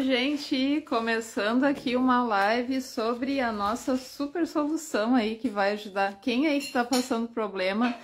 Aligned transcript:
Gente! 0.00 0.80
Começando 0.88 1.64
aqui 1.64 1.94
uma 1.94 2.24
live 2.24 2.80
sobre 2.80 3.38
a 3.38 3.52
nossa 3.52 3.98
super 3.98 4.46
solução 4.46 5.14
aí 5.14 5.36
que 5.36 5.50
vai 5.50 5.72
ajudar 5.72 6.20
quem 6.22 6.46
aí 6.46 6.56
está 6.56 6.82
passando 6.82 7.28
problema 7.28 7.94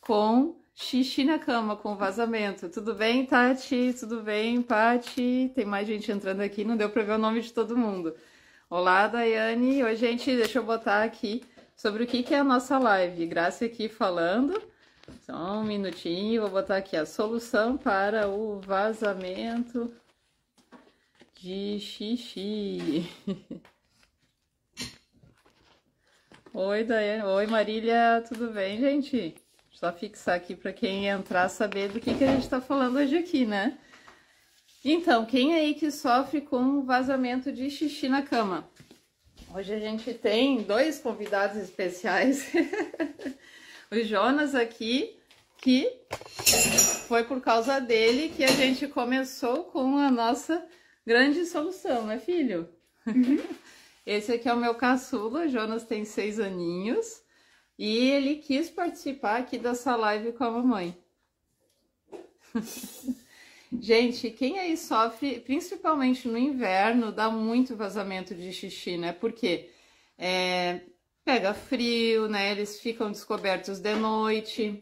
com 0.00 0.56
xixi 0.74 1.22
na 1.22 1.38
cama, 1.38 1.76
com 1.76 1.94
vazamento. 1.94 2.68
Tudo 2.68 2.92
bem, 2.92 3.24
Tati? 3.24 3.94
Tudo 3.98 4.20
bem, 4.20 4.62
Pati? 4.62 5.52
Tem 5.54 5.64
mais 5.64 5.86
gente 5.86 6.10
entrando 6.10 6.40
aqui, 6.40 6.64
não 6.64 6.76
deu 6.76 6.90
para 6.90 7.04
ver 7.04 7.12
o 7.12 7.18
nome 7.18 7.40
de 7.40 7.52
todo 7.52 7.76
mundo. 7.76 8.16
Olá, 8.68 9.06
Daiane! 9.06 9.84
Oi, 9.84 9.94
gente, 9.94 10.34
deixa 10.34 10.58
eu 10.58 10.64
botar 10.64 11.04
aqui 11.04 11.44
sobre 11.76 12.02
o 12.02 12.06
que, 12.06 12.24
que 12.24 12.34
é 12.34 12.40
a 12.40 12.44
nossa 12.44 12.78
live. 12.78 13.26
Graça 13.26 13.64
aqui 13.64 13.88
falando. 13.88 14.60
Só 15.20 15.60
um 15.60 15.62
minutinho, 15.62 16.42
vou 16.42 16.50
botar 16.50 16.78
aqui 16.78 16.96
a 16.96 17.06
solução 17.06 17.76
para 17.76 18.28
o 18.28 18.58
vazamento 18.60 19.92
de 21.44 21.78
xixi. 21.78 23.06
Oi, 26.54 26.84
Daiane. 26.84 27.22
Oi, 27.22 27.46
Marília. 27.46 28.24
Tudo 28.26 28.50
bem, 28.50 28.80
gente? 28.80 29.34
Só 29.70 29.92
fixar 29.92 30.36
aqui 30.36 30.56
para 30.56 30.72
quem 30.72 31.06
entrar 31.06 31.50
saber 31.50 31.90
do 31.90 32.00
que, 32.00 32.14
que 32.14 32.24
a 32.24 32.28
gente 32.28 32.44
está 32.44 32.62
falando 32.62 32.96
hoje 32.96 33.18
aqui, 33.18 33.44
né? 33.44 33.76
Então, 34.82 35.26
quem 35.26 35.54
aí 35.54 35.74
que 35.74 35.90
sofre 35.90 36.40
com 36.40 36.82
vazamento 36.82 37.52
de 37.52 37.68
xixi 37.68 38.08
na 38.08 38.22
cama? 38.22 38.66
Hoje 39.54 39.74
a 39.74 39.78
gente 39.78 40.14
tem 40.14 40.62
dois 40.62 40.98
convidados 40.98 41.58
especiais. 41.58 42.50
o 43.92 44.02
Jonas 44.02 44.54
aqui, 44.54 45.18
que 45.58 45.94
foi 47.06 47.22
por 47.24 47.42
causa 47.42 47.78
dele 47.82 48.32
que 48.34 48.44
a 48.44 48.48
gente 48.48 48.88
começou 48.88 49.64
com 49.64 49.98
a 49.98 50.10
nossa 50.10 50.66
grande 51.06 51.44
solução, 51.46 52.06
né, 52.06 52.18
filho? 52.18 52.68
Uhum. 53.06 53.38
Esse 54.06 54.32
aqui 54.32 54.48
é 54.48 54.52
o 54.52 54.58
meu 54.58 54.74
caçula, 54.74 55.48
Jonas 55.48 55.84
tem 55.84 56.04
seis 56.04 56.38
aninhos, 56.38 57.22
e 57.78 58.10
ele 58.10 58.36
quis 58.36 58.68
participar 58.68 59.38
aqui 59.38 59.58
dessa 59.58 59.96
live 59.96 60.32
com 60.32 60.44
a 60.44 60.50
mamãe. 60.50 60.96
Gente, 63.80 64.30
quem 64.30 64.58
aí 64.58 64.76
sofre, 64.76 65.40
principalmente 65.40 66.28
no 66.28 66.38
inverno, 66.38 67.10
dá 67.10 67.30
muito 67.30 67.74
vazamento 67.74 68.34
de 68.34 68.52
xixi, 68.52 68.96
né? 68.96 69.12
Porque 69.12 69.70
é, 70.16 70.80
pega 71.24 71.54
frio, 71.54 72.28
né? 72.28 72.52
Eles 72.52 72.80
ficam 72.80 73.10
descobertos 73.10 73.80
de 73.80 73.94
noite, 73.94 74.80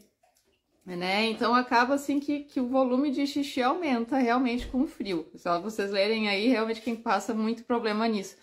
né? 0.85 1.25
Então 1.25 1.55
acaba 1.55 1.95
assim 1.95 2.19
que, 2.19 2.41
que 2.41 2.59
o 2.59 2.67
volume 2.67 3.11
de 3.11 3.25
xixi 3.25 3.61
aumenta 3.61 4.17
realmente 4.17 4.67
com 4.67 4.81
o 4.81 4.87
frio. 4.87 5.27
Só 5.35 5.59
vocês 5.59 5.91
lerem 5.91 6.29
aí, 6.29 6.47
realmente 6.47 6.81
quem 6.81 6.95
passa 6.95 7.33
muito 7.33 7.63
problema 7.63 8.07
nisso. 8.07 8.35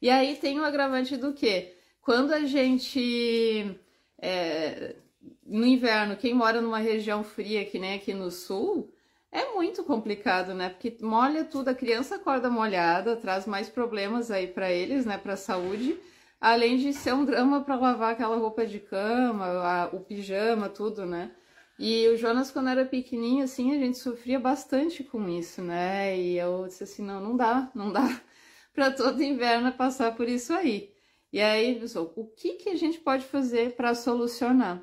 E 0.00 0.10
aí 0.10 0.36
tem 0.36 0.58
o 0.60 0.64
agravante 0.64 1.16
do 1.16 1.32
que? 1.32 1.74
Quando 2.02 2.32
a 2.32 2.44
gente 2.44 3.78
é, 4.18 4.96
no 5.44 5.66
inverno, 5.66 6.16
quem 6.16 6.34
mora 6.34 6.60
numa 6.60 6.78
região 6.78 7.22
fria, 7.24 7.64
que 7.64 7.78
nem 7.78 7.94
aqui 7.94 8.12
no 8.14 8.30
sul, 8.30 8.92
é 9.30 9.52
muito 9.54 9.84
complicado, 9.84 10.54
né? 10.54 10.70
Porque 10.70 10.96
molha 11.02 11.44
tudo, 11.44 11.68
a 11.68 11.74
criança 11.74 12.16
acorda 12.16 12.50
molhada, 12.50 13.16
traz 13.16 13.46
mais 13.46 13.68
problemas 13.68 14.30
aí 14.30 14.46
para 14.46 14.70
eles, 14.70 15.04
né, 15.04 15.18
para 15.18 15.34
a 15.34 15.36
saúde. 15.36 15.98
Além 16.40 16.76
de 16.78 16.92
ser 16.92 17.14
um 17.14 17.24
drama 17.24 17.62
para 17.62 17.76
lavar 17.76 18.12
aquela 18.12 18.36
roupa 18.36 18.66
de 18.66 18.78
cama, 18.78 19.46
a, 19.46 19.86
o 19.92 20.00
pijama, 20.00 20.68
tudo, 20.68 21.06
né? 21.06 21.30
E 21.78 22.08
o 22.08 22.16
Jonas, 22.16 22.50
quando 22.50 22.70
era 22.70 22.86
pequenininho, 22.86 23.44
assim, 23.44 23.74
a 23.74 23.78
gente 23.78 23.98
sofria 23.98 24.40
bastante 24.40 25.04
com 25.04 25.28
isso, 25.28 25.60
né? 25.62 26.18
E 26.18 26.38
eu 26.38 26.66
disse 26.66 26.84
assim, 26.84 27.02
não, 27.04 27.20
não 27.20 27.36
dá, 27.36 27.70
não 27.74 27.92
dá 27.92 28.20
para 28.72 28.90
todo 28.90 29.22
inverno 29.22 29.72
passar 29.72 30.14
por 30.16 30.28
isso 30.28 30.52
aí. 30.52 30.92
E 31.32 31.40
aí, 31.40 31.78
pessoal, 31.78 32.12
o 32.16 32.26
que, 32.26 32.54
que 32.54 32.70
a 32.70 32.76
gente 32.76 32.98
pode 32.98 33.24
fazer 33.26 33.76
para 33.76 33.94
solucionar? 33.94 34.82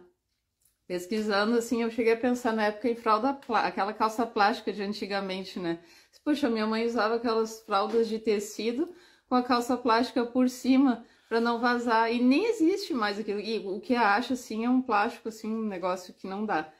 Pesquisando, 0.88 1.58
assim, 1.58 1.82
eu 1.82 1.90
cheguei 1.90 2.14
a 2.14 2.18
pensar 2.18 2.54
na 2.54 2.66
época 2.66 2.90
em 2.90 2.96
fralda, 2.96 3.40
aquela 3.64 3.94
calça 3.94 4.26
plástica 4.28 4.72
de 4.72 4.84
antigamente, 4.84 5.60
né? 5.60 5.80
Poxa, 6.24 6.50
minha 6.50 6.68
mãe 6.68 6.86
usava 6.86 7.16
aquelas 7.16 7.62
fraldas 7.62 8.08
de 8.08 8.20
tecido 8.20 8.94
com 9.28 9.36
a 9.36 9.44
calça 9.44 9.76
plástica 9.78 10.26
por 10.26 10.50
cima 10.50 11.06
para 11.28 11.42
não 11.42 11.60
vazar. 11.60 12.12
E 12.14 12.22
nem 12.22 12.46
existe 12.46 12.94
mais 12.94 13.18
aquilo. 13.18 13.40
E 13.40 13.60
o 13.60 13.80
que 13.80 13.96
acha, 13.96 14.36
assim, 14.36 14.66
é 14.66 14.70
um 14.70 14.82
plástico, 14.82 15.30
assim, 15.30 15.52
um 15.52 15.66
negócio 15.68 16.14
que 16.14 16.28
não 16.28 16.46
dá. 16.46 16.72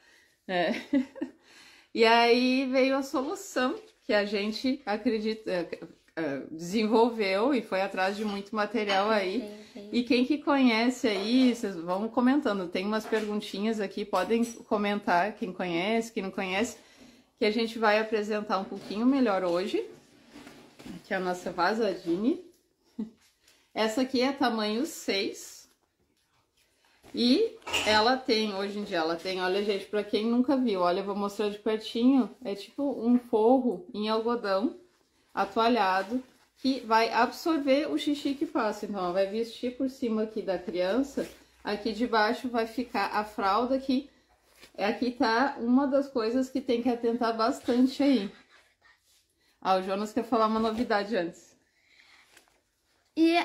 É. 0.46 0.72
e 1.94 2.04
aí 2.04 2.66
veio 2.66 2.96
a 2.96 3.02
solução 3.02 3.74
que 4.04 4.12
a 4.12 4.24
gente 4.24 4.82
acredita, 4.84 5.50
é, 5.50 5.78
é, 6.16 6.42
desenvolveu 6.50 7.54
e 7.54 7.62
foi 7.62 7.80
atrás 7.80 8.16
de 8.16 8.24
muito 8.24 8.54
material 8.54 9.10
aí. 9.10 9.40
Sim, 9.40 9.80
sim. 9.80 9.88
E 9.92 10.02
quem 10.04 10.24
que 10.24 10.38
conhece 10.38 11.08
aí, 11.08 11.54
vocês 11.54 11.74
vão 11.76 12.08
comentando. 12.08 12.68
Tem 12.68 12.84
umas 12.84 13.06
perguntinhas 13.06 13.80
aqui, 13.80 14.04
podem 14.04 14.44
comentar 14.44 15.34
quem 15.34 15.52
conhece, 15.52 16.12
quem 16.12 16.22
não 16.22 16.30
conhece, 16.30 16.76
que 17.38 17.44
a 17.44 17.50
gente 17.50 17.78
vai 17.78 17.98
apresentar 17.98 18.58
um 18.58 18.64
pouquinho 18.64 19.06
melhor 19.06 19.42
hoje. 19.42 19.84
Aqui 20.96 21.14
é 21.14 21.16
a 21.16 21.20
nossa 21.20 21.50
vasadine. 21.50 22.44
Essa 23.74 24.02
aqui 24.02 24.20
é 24.20 24.32
tamanho 24.32 24.84
6. 24.84 25.53
E 27.14 27.56
ela 27.86 28.16
tem, 28.16 28.52
hoje 28.56 28.76
em 28.76 28.82
dia, 28.82 28.98
ela 28.98 29.14
tem, 29.14 29.40
olha 29.40 29.64
gente, 29.64 29.86
pra 29.86 30.02
quem 30.02 30.26
nunca 30.26 30.56
viu, 30.56 30.80
olha, 30.80 30.98
eu 30.98 31.04
vou 31.04 31.14
mostrar 31.14 31.48
de 31.48 31.60
pertinho, 31.60 32.28
é 32.44 32.56
tipo 32.56 32.82
um 32.82 33.16
forro 33.20 33.86
em 33.94 34.08
algodão 34.08 34.76
atualhado 35.32 36.20
que 36.56 36.80
vai 36.80 37.12
absorver 37.12 37.88
o 37.88 37.96
xixi 37.96 38.34
que 38.34 38.44
passa. 38.44 38.86
Então, 38.86 39.12
vai 39.12 39.26
vestir 39.26 39.76
por 39.76 39.88
cima 39.88 40.24
aqui 40.24 40.42
da 40.42 40.58
criança, 40.58 41.28
aqui 41.62 41.92
debaixo 41.92 42.48
vai 42.48 42.66
ficar 42.66 43.06
a 43.06 43.22
fralda 43.24 43.78
que 43.78 44.10
aqui 44.76 45.12
tá 45.12 45.56
uma 45.60 45.86
das 45.86 46.08
coisas 46.08 46.50
que 46.50 46.60
tem 46.60 46.82
que 46.82 46.88
atentar 46.88 47.36
bastante 47.36 48.02
aí. 48.02 48.28
Ah, 49.60 49.76
o 49.76 49.82
Jonas 49.82 50.12
quer 50.12 50.24
falar 50.24 50.46
uma 50.46 50.58
novidade 50.58 51.16
antes. 51.16 51.56
E, 53.16 53.36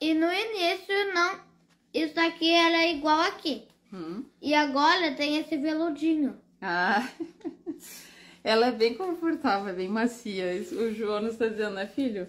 e 0.00 0.14
no 0.14 0.32
início 0.32 1.12
não 1.12 1.55
isso 2.02 2.18
aqui 2.20 2.50
era 2.50 2.86
igual 2.88 3.20
aqui. 3.20 3.64
Hum. 3.92 4.24
E 4.40 4.54
agora 4.54 5.14
tem 5.14 5.38
esse 5.38 5.56
veludinho. 5.56 6.36
Ah, 6.60 7.08
ela 8.44 8.66
é 8.66 8.72
bem 8.72 8.94
confortável, 8.94 9.68
é 9.68 9.72
bem 9.72 9.88
macia. 9.88 10.46
O 10.72 10.92
Jonas 10.92 11.32
está 11.32 11.48
dizendo, 11.48 11.74
né, 11.74 11.86
filho? 11.86 12.28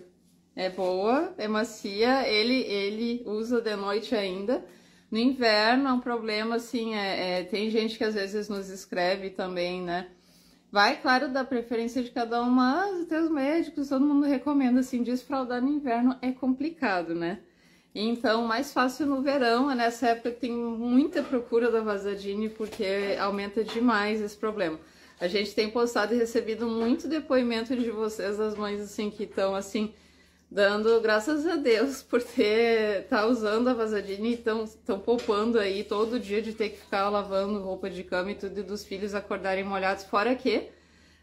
É 0.56 0.70
boa, 0.70 1.34
é 1.38 1.48
macia. 1.48 2.28
Ele, 2.28 2.62
ele 2.64 3.24
usa 3.26 3.62
de 3.62 3.76
noite 3.76 4.16
ainda. 4.16 4.66
No 5.10 5.18
inverno 5.18 5.88
é 5.88 5.94
um 5.94 6.00
problema, 6.00 6.56
assim, 6.56 6.96
é, 6.96 7.40
é, 7.40 7.44
tem 7.44 7.70
gente 7.70 7.98
que 7.98 8.04
às 8.04 8.16
vezes 8.16 8.50
nos 8.50 8.70
escreve 8.70 9.30
também, 9.30 9.82
né? 9.82 10.10
Vai, 10.70 11.00
claro, 11.02 11.30
da 11.30 11.46
preferência 11.46 12.04
de 12.04 12.12
cada 12.12 12.44
um, 12.44 12.50
mas 12.50 13.04
até 13.04 13.22
os 13.22 13.32
médicos, 13.32 13.88
todo 13.88 14.06
mundo 14.06 14.26
recomenda, 14.26 14.82
assim, 14.82 15.02
desfraldar 15.02 15.62
no 15.62 15.70
inverno 15.70 16.18
é 16.22 16.32
complicado, 16.32 17.16
né? 17.16 17.40
Então, 18.00 18.44
mais 18.44 18.72
fácil 18.72 19.08
no 19.08 19.24
verão, 19.24 19.72
é 19.72 19.74
nessa 19.76 20.10
época 20.10 20.30
tem 20.30 20.52
muita 20.52 21.24
procura 21.24 21.72
da 21.72 21.82
Vazadine, 21.82 22.48
porque 22.48 22.86
aumenta 23.20 23.64
demais 23.64 24.22
esse 24.22 24.38
problema. 24.38 24.80
A 25.20 25.28
gente 25.28 25.56
tem 25.56 25.68
postado 25.68 26.14
e 26.14 26.18
recebido 26.20 26.68
muito 26.68 27.08
depoimento 27.08 27.76
de 27.76 27.90
vocês, 27.90 28.38
das 28.38 28.56
mães, 28.56 28.80
assim, 28.82 29.10
que 29.10 29.24
estão, 29.24 29.56
assim, 29.56 29.96
dando 30.50 31.02
graças 31.02 31.48
a 31.48 31.56
Deus 31.56 32.04
por 32.08 32.22
ter, 32.22 33.08
tá 33.08 33.26
usando 33.26 33.68
a 33.70 33.74
Vazadine 33.74 34.30
e 34.30 34.34
estão 34.34 35.00
poupando 35.00 35.58
aí 35.58 35.84
todo 35.84 36.20
dia 36.20 36.40
de 36.40 36.54
ter 36.54 36.70
que 36.70 36.78
ficar 36.78 37.10
lavando 37.10 37.64
roupa 37.64 37.90
de 37.90 38.04
cama 38.04 38.30
e 38.30 38.36
tudo, 38.36 38.60
e 38.60 38.64
dos 38.64 38.86
filhos 38.86 39.16
acordarem 39.16 39.64
molhados, 39.64 40.04
fora 40.04 40.36
que 40.36 40.70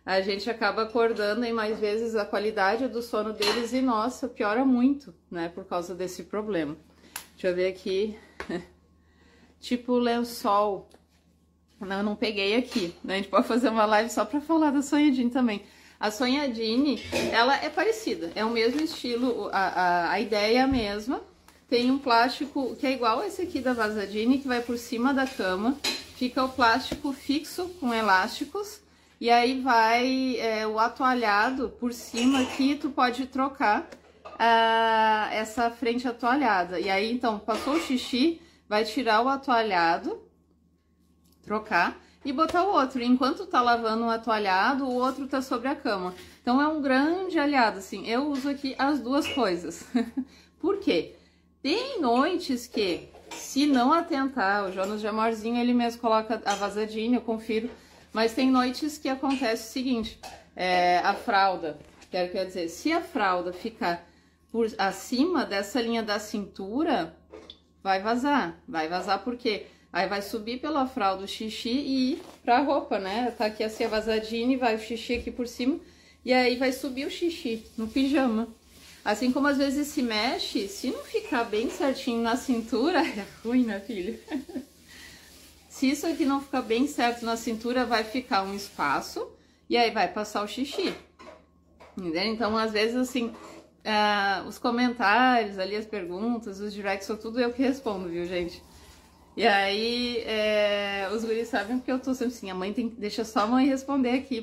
a 0.04 0.20
gente 0.20 0.50
acaba 0.50 0.82
acordando 0.82 1.46
e 1.46 1.52
mais 1.52 1.78
vezes 1.78 2.14
a 2.14 2.26
qualidade 2.26 2.88
do 2.88 3.00
sono 3.00 3.32
deles 3.32 3.72
e 3.72 3.80
nossa, 3.80 4.28
piora 4.28 4.64
muito, 4.64 5.14
né, 5.30 5.48
por 5.48 5.64
causa 5.64 5.94
desse 5.94 6.24
problema. 6.24 6.76
Deixa 7.32 7.48
eu 7.48 7.54
ver 7.54 7.68
aqui. 7.68 8.16
tipo 9.58 9.96
lençol. 9.96 10.90
Não, 11.80 11.98
eu 11.98 12.02
não 12.02 12.16
peguei 12.16 12.54
aqui. 12.54 12.94
Né? 13.02 13.14
A 13.14 13.16
gente 13.16 13.28
pode 13.28 13.48
fazer 13.48 13.70
uma 13.70 13.86
live 13.86 14.10
só 14.10 14.24
para 14.24 14.40
falar 14.40 14.70
da 14.70 14.82
Sonhadine 14.82 15.30
também. 15.30 15.62
A 15.98 16.10
Sonhadine, 16.10 17.00
ela 17.32 17.56
é 17.56 17.70
parecida, 17.70 18.30
é 18.34 18.44
o 18.44 18.50
mesmo 18.50 18.82
estilo, 18.82 19.48
a, 19.52 19.58
a, 19.58 20.10
a 20.12 20.20
ideia 20.20 20.58
é 20.58 20.60
a 20.60 20.66
mesma. 20.66 21.22
Tem 21.66 21.90
um 21.90 21.98
plástico 21.98 22.76
que 22.76 22.86
é 22.86 22.92
igual 22.92 23.24
esse 23.24 23.40
aqui 23.40 23.58
da 23.58 23.72
Vazadine, 23.72 24.38
que 24.38 24.46
vai 24.46 24.60
por 24.60 24.76
cima 24.76 25.14
da 25.14 25.26
cama. 25.26 25.78
Fica 26.16 26.44
o 26.44 26.48
plástico 26.48 27.12
fixo 27.12 27.68
com 27.80 27.92
elásticos 27.92 28.83
e 29.20 29.30
aí 29.30 29.60
vai 29.60 30.36
é, 30.38 30.66
o 30.66 30.78
atoalhado 30.78 31.70
por 31.80 31.92
cima 31.92 32.40
aqui, 32.40 32.74
tu 32.74 32.90
pode 32.90 33.26
trocar 33.26 33.88
uh, 34.34 35.32
essa 35.32 35.70
frente 35.70 36.06
atoalhada. 36.06 36.80
E 36.80 36.90
aí, 36.90 37.12
então, 37.12 37.38
passou 37.38 37.74
o 37.74 37.80
xixi, 37.80 38.40
vai 38.68 38.84
tirar 38.84 39.22
o 39.22 39.28
atoalhado, 39.28 40.22
trocar. 41.42 42.00
e 42.24 42.32
botar 42.32 42.64
o 42.64 42.72
outro. 42.72 43.02
Enquanto 43.02 43.46
tá 43.46 43.60
lavando 43.60 44.04
um 44.04 44.10
atoalhado, 44.10 44.86
o 44.86 44.94
outro 44.94 45.26
tá 45.26 45.42
sobre 45.42 45.68
a 45.68 45.76
cama. 45.76 46.14
Então 46.40 46.60
é 46.60 46.66
um 46.66 46.80
grande 46.80 47.38
aliado, 47.38 47.78
assim. 47.78 48.08
Eu 48.08 48.28
uso 48.28 48.48
aqui 48.48 48.74
as 48.78 48.98
duas 48.98 49.28
coisas. 49.28 49.84
Por 50.58 50.78
quê? 50.78 51.14
Tem 51.62 52.00
noites 52.00 52.66
que, 52.66 53.08
se 53.30 53.66
não 53.66 53.92
atentar, 53.92 54.64
o 54.64 54.72
Jonas 54.72 55.00
de 55.00 55.06
Amorzinho, 55.06 55.60
ele 55.60 55.74
mesmo 55.74 56.00
coloca 56.00 56.40
a 56.44 56.54
vazadinha, 56.54 57.18
eu 57.18 57.22
confiro. 57.22 57.70
Mas 58.14 58.32
tem 58.32 58.48
noites 58.48 58.96
que 58.96 59.08
acontece 59.08 59.68
o 59.68 59.72
seguinte, 59.72 60.20
é, 60.54 60.98
a 60.98 61.14
fralda, 61.14 61.76
quero 62.12 62.30
quer 62.30 62.46
dizer, 62.46 62.68
se 62.68 62.92
a 62.92 63.00
fralda 63.00 63.52
ficar 63.52 64.08
por 64.52 64.72
acima 64.78 65.44
dessa 65.44 65.82
linha 65.82 66.00
da 66.00 66.20
cintura, 66.20 67.12
vai 67.82 68.00
vazar. 68.00 68.56
Vai 68.68 68.86
vazar 68.88 69.24
por 69.24 69.36
quê? 69.36 69.66
Aí 69.92 70.08
vai 70.08 70.22
subir 70.22 70.60
pela 70.60 70.86
fralda 70.86 71.24
o 71.24 71.28
xixi 71.28 71.70
e 71.70 72.12
ir 72.12 72.22
pra 72.44 72.60
roupa, 72.60 73.00
né? 73.00 73.34
Tá 73.36 73.46
aqui 73.46 73.64
assim 73.64 73.82
a 73.82 73.88
vazadinha 73.88 74.54
e 74.54 74.56
vai 74.56 74.76
o 74.76 74.78
xixi 74.78 75.14
aqui 75.14 75.32
por 75.32 75.48
cima. 75.48 75.80
E 76.24 76.32
aí 76.32 76.54
vai 76.54 76.70
subir 76.70 77.08
o 77.08 77.10
xixi 77.10 77.66
no 77.76 77.88
pijama. 77.88 78.46
Assim 79.04 79.32
como 79.32 79.48
às 79.48 79.58
vezes 79.58 79.88
se 79.88 80.02
mexe, 80.02 80.68
se 80.68 80.88
não 80.88 81.02
ficar 81.02 81.42
bem 81.42 81.68
certinho 81.68 82.22
na 82.22 82.36
cintura, 82.36 83.00
é 83.04 83.26
ruim, 83.44 83.64
né, 83.64 83.80
filho? 83.80 84.16
se 85.84 85.90
isso 85.90 86.06
aqui 86.06 86.24
não 86.24 86.40
ficar 86.40 86.62
bem 86.62 86.86
certo 86.86 87.26
na 87.26 87.36
cintura, 87.36 87.84
vai 87.84 88.04
ficar 88.04 88.42
um 88.42 88.54
espaço 88.54 89.28
e 89.68 89.76
aí 89.76 89.90
vai 89.90 90.08
passar 90.08 90.42
o 90.42 90.48
xixi. 90.48 90.94
Entendeu? 91.94 92.22
Então, 92.24 92.56
às 92.56 92.72
vezes, 92.72 92.96
assim, 92.96 93.26
uh, 93.26 94.48
os 94.48 94.58
comentários 94.58 95.58
ali, 95.58 95.76
as 95.76 95.84
perguntas, 95.84 96.58
os 96.58 96.72
directs, 96.72 97.06
são 97.06 97.18
tudo 97.18 97.38
eu 97.38 97.52
que 97.52 97.60
respondo, 97.60 98.08
viu, 98.08 98.24
gente? 98.24 98.62
E 99.36 99.46
aí, 99.46 100.22
é, 100.24 101.10
os 101.12 101.22
guris 101.22 101.48
sabem 101.48 101.76
porque 101.76 101.92
eu 101.92 101.98
tô 101.98 102.14
sempre 102.14 102.34
assim, 102.34 102.50
a 102.50 102.54
mãe 102.54 102.72
tem 102.72 102.88
deixa 102.88 103.22
só 103.22 103.40
a 103.40 103.46
mãe 103.46 103.66
responder 103.66 104.12
aqui 104.12 104.40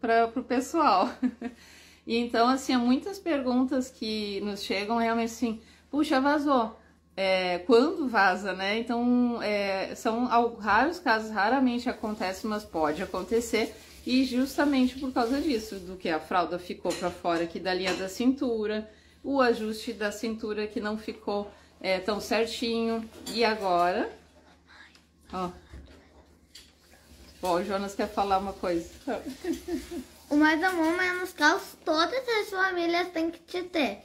para 0.00 0.28
pro 0.28 0.44
pessoal. 0.44 1.10
e 2.06 2.16
então, 2.16 2.46
assim, 2.46 2.72
há 2.72 2.78
muitas 2.78 3.18
perguntas 3.18 3.90
que 3.90 4.40
nos 4.42 4.62
chegam 4.62 4.98
realmente 4.98 5.32
assim, 5.32 5.60
puxa, 5.90 6.20
vazou. 6.20 6.78
É, 7.16 7.58
quando 7.60 8.08
vaza, 8.08 8.52
né? 8.52 8.78
Então, 8.78 9.40
é, 9.42 9.94
são 9.94 10.26
raros 10.58 10.98
casos, 10.98 11.30
raramente 11.30 11.88
acontece, 11.88 12.46
mas 12.46 12.64
pode 12.64 13.02
acontecer. 13.02 13.74
E 14.06 14.24
justamente 14.24 14.98
por 14.98 15.12
causa 15.12 15.40
disso, 15.40 15.76
do 15.76 15.96
que 15.96 16.08
a 16.08 16.20
fralda 16.20 16.58
ficou 16.58 16.92
para 16.92 17.10
fora 17.10 17.44
aqui 17.44 17.58
da 17.58 17.72
linha 17.72 17.94
da 17.94 18.08
cintura, 18.08 18.90
o 19.22 19.40
ajuste 19.40 19.92
da 19.92 20.12
cintura 20.12 20.66
que 20.66 20.80
não 20.80 20.98
ficou 20.98 21.50
é, 21.80 22.00
tão 22.00 22.20
certinho. 22.20 23.08
E 23.32 23.44
agora 23.44 24.10
Ó. 25.34 25.50
Ó, 27.42 27.54
o 27.56 27.64
Jonas 27.64 27.94
quer 27.94 28.08
falar 28.08 28.38
uma 28.38 28.52
coisa. 28.52 28.88
O 30.30 30.36
mais 30.36 30.62
amor, 30.62 30.96
menos 30.96 31.32
caos, 31.32 31.76
todas 31.84 32.26
as 32.40 32.50
famílias 32.50 33.08
têm 33.08 33.30
que 33.30 33.40
te 33.40 33.62
ter. 33.64 34.02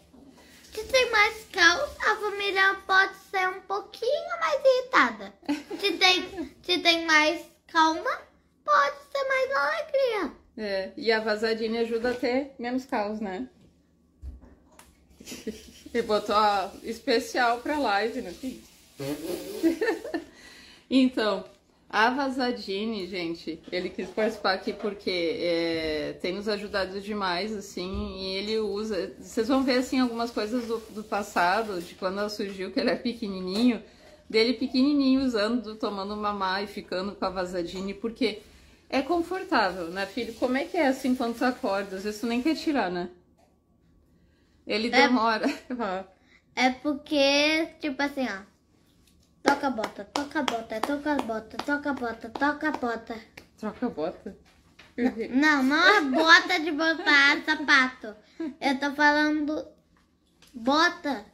Se 0.74 0.84
tem 0.84 1.12
mais 1.12 1.46
caos, 1.52 1.90
a 2.00 2.16
família 2.16 2.76
pode 2.86 3.16
ser 3.32 3.48
um 3.50 3.62
pouquinho 3.62 4.40
mais 4.40 4.62
irritada. 4.64 5.34
Se 5.80 5.94
tem, 5.94 6.56
se 6.62 6.80
tem 6.80 7.06
mais 7.06 7.46
calma, 7.68 8.22
pode 8.64 8.98
ser 9.12 9.24
mais 9.28 9.52
alegria. 9.52 10.32
É, 10.58 10.92
e 10.98 11.12
a 11.12 11.20
vazadinha 11.20 11.82
ajuda 11.82 12.12
a 12.12 12.14
ter 12.14 12.52
menos 12.60 12.86
caos, 12.86 13.20
né? 13.20 13.48
E 15.92 16.04
botou 16.04 16.36
a 16.36 16.72
especial 16.84 17.62
pra 17.62 17.80
live, 17.80 18.22
né? 18.22 18.32
Então, 20.88 21.46
a 21.90 22.12
Vazadini, 22.12 23.08
gente, 23.08 23.60
ele 23.72 23.90
quis 23.90 24.08
participar 24.10 24.54
aqui 24.54 24.72
porque 24.72 25.40
é, 25.42 26.18
tem 26.22 26.34
nos 26.34 26.48
ajudado 26.48 27.02
demais, 27.02 27.52
assim, 27.52 28.16
e 28.16 28.36
ele 28.36 28.60
usa. 28.60 29.12
Vocês 29.20 29.48
vão 29.48 29.64
ver, 29.64 29.80
assim, 29.80 30.00
algumas 30.00 30.30
coisas 30.30 30.68
do, 30.68 30.78
do 30.92 31.04
passado, 31.04 31.82
de 31.82 31.96
quando 31.96 32.20
ela 32.20 32.30
surgiu, 32.30 32.72
que 32.72 32.80
ele 32.80 32.92
é 32.92 32.96
pequenininho, 32.96 33.82
dele 34.30 34.54
pequenininho 34.54 35.22
usando, 35.22 35.76
tomando 35.78 36.16
mamá 36.16 36.62
e 36.62 36.68
ficando 36.68 37.16
com 37.16 37.26
a 37.26 37.30
Vazadini, 37.32 37.96
porque 37.96 38.44
é 38.88 39.02
confortável, 39.02 39.88
né, 39.90 40.06
filho? 40.06 40.36
Como 40.36 40.58
é 40.58 40.66
que 40.66 40.78
é 40.78 40.90
assim 40.90 41.16
quando 41.16 41.40
tu 41.40 41.46
acorda? 41.46 41.96
Às 41.96 42.04
vezes 42.04 42.22
tu 42.22 42.28
nem 42.28 42.44
quer 42.44 42.56
tirar, 42.56 42.92
né? 42.92 43.10
Ele 44.68 44.90
é 44.90 44.92
demora. 44.92 45.48
É 46.56 46.72
porque, 46.72 47.70
tipo 47.80 48.02
assim, 48.02 48.28
ó. 48.28 48.49
Toca 49.44 49.68
a 49.68 49.70
bota, 49.72 50.06
toca 50.06 50.40
a 50.40 50.44
bota, 50.44 50.80
toca 50.82 51.14
a 51.14 51.16
bota, 51.16 51.58
toca 51.58 51.90
a 51.90 51.94
bota, 51.94 52.30
toca 52.30 52.68
a 52.68 52.72
bota. 52.72 53.16
Troca 53.58 53.86
a 53.86 53.90
bota? 53.90 54.38
Não, 55.32 55.64
não 55.64 55.88
é 55.88 56.02
bota 56.02 56.60
de 56.60 56.72
botar 56.72 57.42
sapato. 57.46 58.16
Eu 58.60 58.80
tô 58.80 58.92
falando 58.94 59.66
bota. 60.54 61.26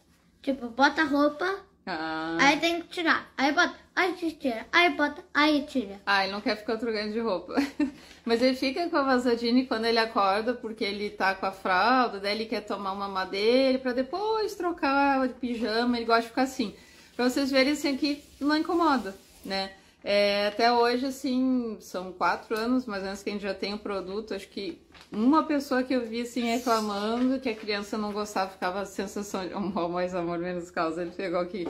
Tipo, 0.41 0.69
bota 0.69 1.03
roupa. 1.03 1.65
Ah. 1.87 2.37
Aí 2.39 2.59
tem 2.59 2.81
que 2.81 2.87
tirar. 2.87 3.31
Aí 3.37 3.51
bota, 3.51 3.75
aí 3.95 4.13
tira. 4.13 4.65
Aí 4.71 4.89
bota, 4.95 5.23
aí 5.33 5.65
tira. 5.67 5.99
Ah, 6.05 6.23
ele 6.23 6.33
não 6.33 6.41
quer 6.41 6.55
ficar 6.57 6.77
trocando 6.77 7.13
de 7.13 7.19
roupa. 7.19 7.53
Mas 8.25 8.41
ele 8.41 8.55
fica 8.55 8.89
com 8.89 8.97
a 8.97 9.03
vazadinha 9.03 9.65
quando 9.67 9.85
ele 9.85 9.99
acorda, 9.99 10.53
porque 10.53 10.83
ele 10.83 11.11
tá 11.11 11.35
com 11.35 11.45
a 11.45 11.51
fralda, 11.51 12.19
daí 12.19 12.35
ele 12.35 12.45
quer 12.45 12.61
tomar 12.61 12.91
uma 12.91 13.07
madeira 13.07 13.77
pra 13.77 13.93
depois 13.93 14.55
trocar 14.55 15.27
de 15.27 15.35
pijama. 15.35 15.97
Ele 15.97 16.05
gosta 16.05 16.23
de 16.23 16.27
ficar 16.29 16.43
assim. 16.43 16.75
Pra 17.15 17.29
vocês 17.29 17.49
verem 17.49 17.73
assim 17.73 17.95
que 17.95 18.23
não 18.39 18.57
incomoda, 18.57 19.15
né? 19.43 19.71
É, 20.07 20.49
até 20.49 20.71
hoje, 20.71 21.07
assim, 21.07 21.77
são 21.81 22.11
quatro 22.13 22.55
anos 22.55 22.87
ou 22.87 22.93
menos 22.93 23.23
que 23.23 23.29
a 23.31 23.33
gente 23.33 23.41
já 23.41 23.55
tem 23.55 23.73
o 23.73 23.79
produto. 23.79 24.35
Acho 24.35 24.47
que 24.49 24.79
uma 25.11 25.43
pessoa 25.43 25.81
que 25.81 25.95
eu 25.95 26.05
vi 26.05 26.21
assim 26.21 26.41
reclamando 26.41 27.39
que 27.39 27.49
a 27.49 27.55
criança 27.55 27.97
não 27.97 28.13
gostava, 28.13 28.51
ficava 28.51 28.81
a 28.81 28.85
sensação 28.85 29.47
de 29.47 29.53
oh, 29.55 29.89
mais 29.89 30.13
amor, 30.13 30.37
menos 30.37 30.69
causa. 30.69 31.01
Ele 31.01 31.09
pegou 31.09 31.39
aqui. 31.39 31.67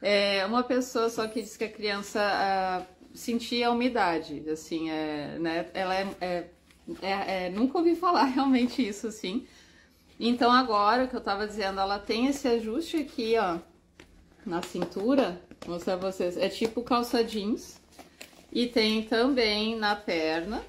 É, 0.00 0.46
uma 0.46 0.62
pessoa 0.62 1.10
só 1.10 1.26
que 1.26 1.42
disse 1.42 1.58
que 1.58 1.64
a 1.64 1.68
criança 1.68 2.20
ah, 2.22 2.82
sentia 3.12 3.68
a 3.68 3.70
umidade, 3.70 4.48
assim, 4.48 4.90
é, 4.90 5.38
né? 5.38 5.66
Ela 5.74 5.94
é, 5.94 6.08
é, 6.22 6.50
é, 7.02 7.46
é 7.46 7.50
nunca 7.50 7.76
ouvi 7.76 7.94
falar 7.94 8.24
realmente 8.32 8.86
isso, 8.86 9.08
assim. 9.08 9.46
Então 10.18 10.50
agora 10.50 11.06
que 11.06 11.14
eu 11.14 11.20
tava 11.20 11.46
dizendo, 11.46 11.80
ela 11.80 11.98
tem 11.98 12.28
esse 12.28 12.48
ajuste 12.48 12.96
aqui, 12.96 13.34
ó 13.36 13.58
na 14.46 14.62
cintura, 14.62 15.40
vou 15.64 15.74
mostrar 15.74 15.96
pra 15.96 16.10
vocês, 16.10 16.36
é 16.36 16.48
tipo 16.48 16.82
calça 16.82 17.22
jeans. 17.24 17.80
E 18.52 18.66
tem 18.66 19.02
também 19.02 19.76
na 19.76 19.96
perna, 19.96 20.62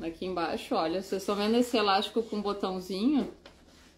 aqui 0.00 0.26
embaixo, 0.26 0.74
olha, 0.74 1.02
vocês 1.02 1.22
estão 1.22 1.34
vendo 1.34 1.56
esse 1.56 1.76
elástico 1.76 2.22
com 2.22 2.40
botãozinho? 2.40 3.32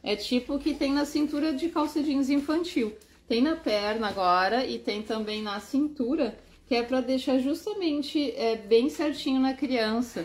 É 0.03 0.17
tipo 0.17 0.55
o 0.55 0.59
que 0.59 0.75
tem 0.75 0.93
na 0.93 1.05
cintura 1.05 1.53
de 1.53 1.69
calça 1.69 2.03
jeans 2.03 2.31
infantil. 2.31 2.97
Tem 3.29 3.43
na 3.43 3.57
perna 3.57 4.09
agora 4.09 4.65
e 4.65 4.79
tem 4.79 5.03
também 5.03 5.43
na 5.43 5.61
cintura, 5.61 6.39
que 6.67 6.75
é 6.75 6.83
para 6.83 7.01
deixar 7.01 7.39
justamente 7.39 8.31
é, 8.37 8.57
bem 8.57 8.89
certinho 8.89 9.41
na 9.41 9.53
criança. 9.53 10.25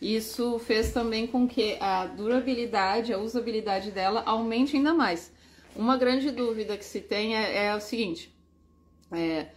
Isso 0.00 0.58
fez 0.58 0.92
também 0.92 1.26
com 1.26 1.48
que 1.48 1.76
a 1.80 2.06
durabilidade, 2.06 3.12
a 3.12 3.18
usabilidade 3.18 3.90
dela 3.90 4.22
aumente 4.26 4.76
ainda 4.76 4.92
mais. 4.92 5.32
Uma 5.74 5.96
grande 5.96 6.30
dúvida 6.30 6.76
que 6.76 6.84
se 6.84 7.00
tem 7.00 7.36
é, 7.36 7.66
é 7.66 7.74
o 7.74 7.80
seguinte: 7.80 8.33
é, 9.14 9.52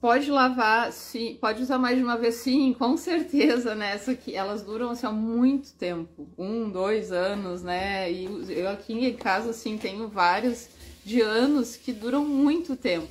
pode 0.00 0.30
lavar, 0.30 0.92
sim, 0.92 1.38
pode 1.40 1.62
usar 1.62 1.78
mais 1.78 1.96
de 1.96 2.02
uma 2.02 2.16
vez, 2.16 2.34
sim, 2.34 2.74
com 2.76 2.96
certeza, 2.98 3.74
né? 3.74 3.94
Essa 3.94 4.18
elas 4.32 4.62
duram 4.62 4.90
assim, 4.90 5.06
há 5.06 5.12
muito 5.12 5.72
tempo, 5.74 6.28
um, 6.36 6.68
dois 6.68 7.12
anos, 7.12 7.62
né? 7.62 8.10
E 8.10 8.24
eu 8.50 8.68
aqui 8.68 8.92
em 8.92 9.14
casa, 9.14 9.50
assim, 9.50 9.78
tenho 9.78 10.08
vários 10.08 10.68
de 11.04 11.20
anos 11.20 11.76
que 11.76 11.92
duram 11.92 12.24
muito 12.24 12.76
tempo. 12.76 13.08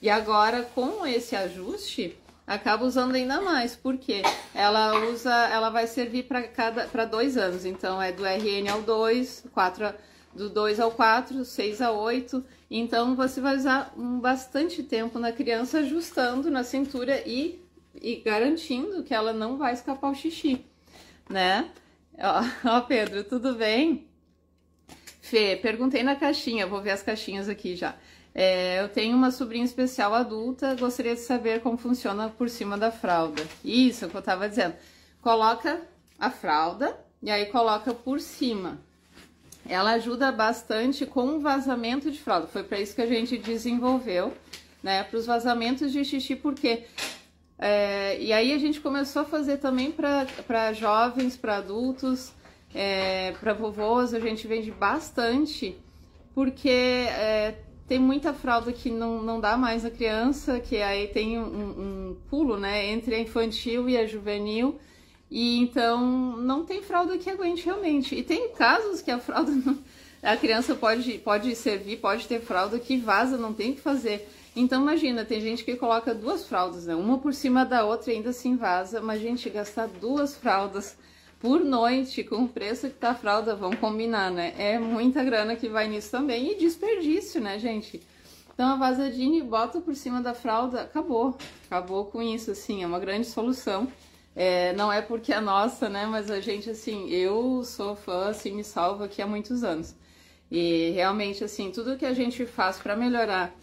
E 0.00 0.10
agora, 0.10 0.62
com 0.74 1.06
esse 1.06 1.36
ajuste, 1.36 2.16
acaba 2.46 2.84
usando 2.84 3.14
ainda 3.14 3.40
mais, 3.40 3.76
porque 3.76 4.22
ela 4.54 5.08
usa, 5.10 5.32
ela 5.48 5.70
vai 5.70 5.86
servir 5.86 6.24
para 6.24 6.42
cada 6.42 6.84
para 6.86 7.04
dois 7.04 7.36
anos, 7.36 7.64
então 7.64 8.00
é 8.02 8.10
do 8.10 8.24
RN 8.24 8.68
ao 8.70 8.82
2, 8.82 9.44
4 9.52 9.94
do 10.34 10.48
2 10.48 10.80
ao 10.80 10.90
4, 10.90 11.44
6 11.44 11.80
a 11.80 11.92
8. 11.92 12.44
Então 12.70 13.14
você 13.14 13.40
vai 13.40 13.56
usar 13.56 13.92
um 13.96 14.18
bastante 14.18 14.82
tempo 14.82 15.18
na 15.18 15.32
criança 15.32 15.80
ajustando 15.80 16.50
na 16.50 16.64
cintura 16.64 17.22
e, 17.26 17.60
e 18.00 18.16
garantindo 18.16 19.02
que 19.02 19.14
ela 19.14 19.32
não 19.32 19.56
vai 19.56 19.72
escapar 19.72 20.10
o 20.10 20.14
xixi, 20.14 20.64
né? 21.28 21.70
Ó, 22.18 22.42
ó, 22.76 22.80
Pedro, 22.80 23.24
tudo 23.24 23.54
bem? 23.54 24.06
Fê, 25.20 25.56
perguntei 25.56 26.02
na 26.02 26.16
caixinha, 26.16 26.66
vou 26.66 26.82
ver 26.82 26.90
as 26.90 27.02
caixinhas 27.02 27.48
aqui 27.48 27.76
já. 27.76 27.94
É, 28.34 28.80
eu 28.80 28.88
tenho 28.88 29.16
uma 29.16 29.30
sobrinha 29.30 29.64
especial 29.64 30.14
adulta, 30.14 30.74
gostaria 30.74 31.14
de 31.14 31.20
saber 31.20 31.60
como 31.60 31.76
funciona 31.76 32.30
por 32.30 32.48
cima 32.48 32.78
da 32.78 32.90
fralda. 32.90 33.46
Isso 33.64 34.04
é 34.04 34.08
o 34.08 34.10
que 34.10 34.16
eu 34.16 34.22
tava 34.22 34.48
dizendo. 34.48 34.74
Coloca 35.20 35.80
a 36.18 36.30
fralda 36.30 36.98
e 37.22 37.30
aí 37.30 37.46
coloca 37.46 37.92
por 37.92 38.20
cima, 38.20 38.80
ela 39.68 39.92
ajuda 39.92 40.32
bastante 40.32 41.06
com 41.06 41.36
o 41.36 41.40
vazamento 41.40 42.10
de 42.10 42.18
fralda. 42.18 42.46
Foi 42.46 42.62
para 42.62 42.80
isso 42.80 42.94
que 42.94 43.02
a 43.02 43.06
gente 43.06 43.38
desenvolveu, 43.38 44.32
né? 44.82 45.04
Para 45.04 45.18
os 45.18 45.26
vazamentos 45.26 45.92
de 45.92 46.04
xixi, 46.04 46.36
porque 46.36 46.84
É, 47.64 48.18
e 48.20 48.32
aí 48.32 48.52
a 48.52 48.58
gente 48.58 48.80
começou 48.80 49.22
a 49.22 49.24
fazer 49.24 49.58
também 49.58 49.92
para 49.92 50.72
jovens, 50.72 51.36
para 51.36 51.58
adultos, 51.58 52.32
é, 52.74 53.32
para 53.38 53.52
vovôs, 53.52 54.12
a 54.12 54.18
gente 54.18 54.48
vende 54.48 54.72
bastante, 54.72 55.76
porque 56.34 57.06
é, 57.08 57.54
tem 57.86 58.00
muita 58.00 58.32
fralda 58.32 58.72
que 58.72 58.90
não, 58.90 59.22
não 59.22 59.40
dá 59.40 59.56
mais 59.56 59.84
a 59.84 59.90
criança, 59.90 60.58
que 60.58 60.76
aí 60.78 61.06
tem 61.08 61.38
um, 61.38 61.44
um 61.44 62.16
pulo 62.28 62.56
né, 62.56 62.86
entre 62.86 63.14
a 63.14 63.20
infantil 63.20 63.88
e 63.88 63.96
a 63.96 64.06
juvenil, 64.06 64.80
e 65.32 65.58
então 65.60 66.36
não 66.36 66.62
tem 66.62 66.82
fralda 66.82 67.16
que 67.16 67.30
aguente 67.30 67.64
realmente. 67.64 68.14
E 68.14 68.22
tem 68.22 68.50
casos 68.50 69.00
que 69.00 69.10
a 69.10 69.18
fralda 69.18 69.50
não, 69.50 69.78
a 70.22 70.36
criança 70.36 70.74
pode, 70.74 71.14
pode 71.18 71.56
servir, 71.56 71.96
pode 71.96 72.28
ter 72.28 72.42
fralda 72.42 72.78
que 72.78 72.98
vaza, 72.98 73.38
não 73.38 73.54
tem 73.54 73.70
o 73.70 73.74
que 73.74 73.80
fazer. 73.80 74.28
Então 74.54 74.82
imagina, 74.82 75.24
tem 75.24 75.40
gente 75.40 75.64
que 75.64 75.74
coloca 75.74 76.14
duas 76.14 76.46
fraldas, 76.46 76.84
né? 76.84 76.94
Uma 76.94 77.16
por 77.16 77.32
cima 77.32 77.64
da 77.64 77.82
outra 77.82 78.12
e 78.12 78.16
ainda 78.16 78.28
assim 78.28 78.56
vaza, 78.56 79.00
mas 79.00 79.22
gente, 79.22 79.48
gastar 79.48 79.88
duas 79.88 80.36
fraldas 80.36 80.98
por 81.40 81.64
noite 81.64 82.22
com 82.22 82.44
o 82.44 82.48
preço 82.48 82.88
que 82.88 82.94
tá 82.94 83.12
a 83.12 83.14
fralda, 83.14 83.56
vamos 83.56 83.78
combinar, 83.80 84.30
né? 84.30 84.52
É 84.58 84.78
muita 84.78 85.24
grana 85.24 85.56
que 85.56 85.66
vai 85.66 85.88
nisso 85.88 86.10
também 86.10 86.52
e 86.52 86.56
desperdício, 86.56 87.40
né, 87.40 87.58
gente? 87.58 88.02
Então 88.52 88.68
a 88.68 88.76
vazadinha 88.76 89.42
bota 89.42 89.80
por 89.80 89.96
cima 89.96 90.20
da 90.20 90.34
fralda, 90.34 90.82
acabou. 90.82 91.38
Acabou 91.66 92.04
com 92.04 92.20
isso, 92.20 92.50
assim, 92.50 92.82
é 92.82 92.86
uma 92.86 93.00
grande 93.00 93.26
solução. 93.26 93.88
É, 94.34 94.72
não 94.74 94.92
é 94.92 95.02
porque 95.02 95.32
é 95.32 95.40
nossa, 95.40 95.88
né? 95.88 96.06
Mas 96.06 96.30
a 96.30 96.40
gente, 96.40 96.70
assim, 96.70 97.08
eu 97.10 97.62
sou 97.64 97.94
fã, 97.96 98.28
assim, 98.28 98.52
me 98.52 98.64
salva 98.64 99.04
aqui 99.04 99.20
há 99.20 99.26
muitos 99.26 99.62
anos. 99.62 99.94
E 100.50 100.90
realmente, 100.90 101.44
assim, 101.44 101.70
tudo 101.70 101.96
que 101.96 102.06
a 102.06 102.12
gente 102.12 102.44
faz 102.46 102.78
para 102.78 102.96
melhorar 102.96 103.54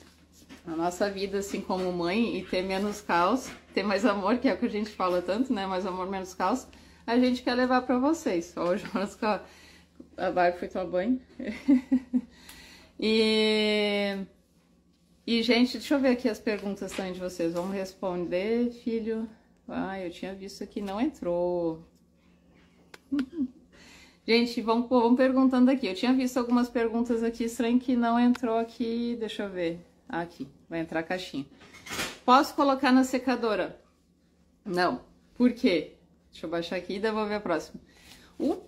a 0.68 0.72
nossa 0.72 1.10
vida, 1.10 1.40
assim, 1.40 1.62
como 1.62 1.92
mãe 1.92 2.38
e 2.38 2.44
ter 2.44 2.62
menos 2.62 3.02
caos, 3.02 3.50
ter 3.74 3.84
mais 3.84 4.06
amor, 4.06 4.38
que 4.38 4.48
é 4.48 4.54
o 4.54 4.58
que 4.58 4.66
a 4.66 4.70
gente 4.70 4.90
fala 4.90 5.22
tanto, 5.22 5.54
né? 5.54 5.66
Mais 5.66 5.86
amor, 5.86 6.10
menos 6.10 6.34
caos 6.34 6.68
a 7.10 7.18
gente 7.18 7.42
quer 7.42 7.56
levar 7.56 7.82
para 7.82 7.98
vocês. 7.98 8.54
Ó, 8.56 8.70
o 8.70 8.78
Jonas 8.78 9.18
a 10.16 10.32
Barbie 10.32 10.60
foi 10.60 10.68
tomar 10.68 10.86
banho. 10.86 11.20
e, 13.00 14.16
e, 15.26 15.42
gente, 15.42 15.80
deixa 15.80 15.96
eu 15.96 16.00
ver 16.00 16.10
aqui 16.10 16.30
as 16.30 16.40
perguntas 16.40 16.92
também 16.92 17.14
de 17.14 17.20
vocês. 17.20 17.54
Vamos 17.54 17.74
responder, 17.74 18.72
filho. 18.84 19.28
Ah, 19.70 20.00
eu 20.00 20.10
tinha 20.10 20.34
visto 20.34 20.66
que 20.68 20.82
não 20.82 21.00
entrou. 21.00 21.84
Gente, 24.28 24.62
vamos 24.62 24.88
perguntando 25.18 25.72
aqui. 25.72 25.88
Eu 25.88 25.96
tinha 25.96 26.14
visto 26.14 26.38
algumas 26.38 26.70
perguntas 26.70 27.24
aqui, 27.24 27.46
estranho 27.46 27.80
que 27.80 27.96
não 27.96 28.20
entrou 28.20 28.58
aqui. 28.58 29.16
Deixa 29.20 29.44
eu 29.44 29.50
ver. 29.50 29.80
Ah, 30.08 30.22
aqui, 30.22 30.48
vai 30.70 30.80
entrar 30.80 31.00
a 31.00 31.04
caixinha. 31.04 31.46
Posso 32.26 32.54
colocar 32.54 32.92
na 32.92 33.04
secadora? 33.04 33.80
Não. 34.66 35.02
Por 35.36 35.52
quê? 35.54 35.94
Deixa 36.32 36.46
eu 36.46 36.50
baixar 36.50 36.76
aqui 36.76 36.96
e 36.96 37.00
devolver 37.00 37.38
a 37.38 37.40
próxima. 37.40 37.82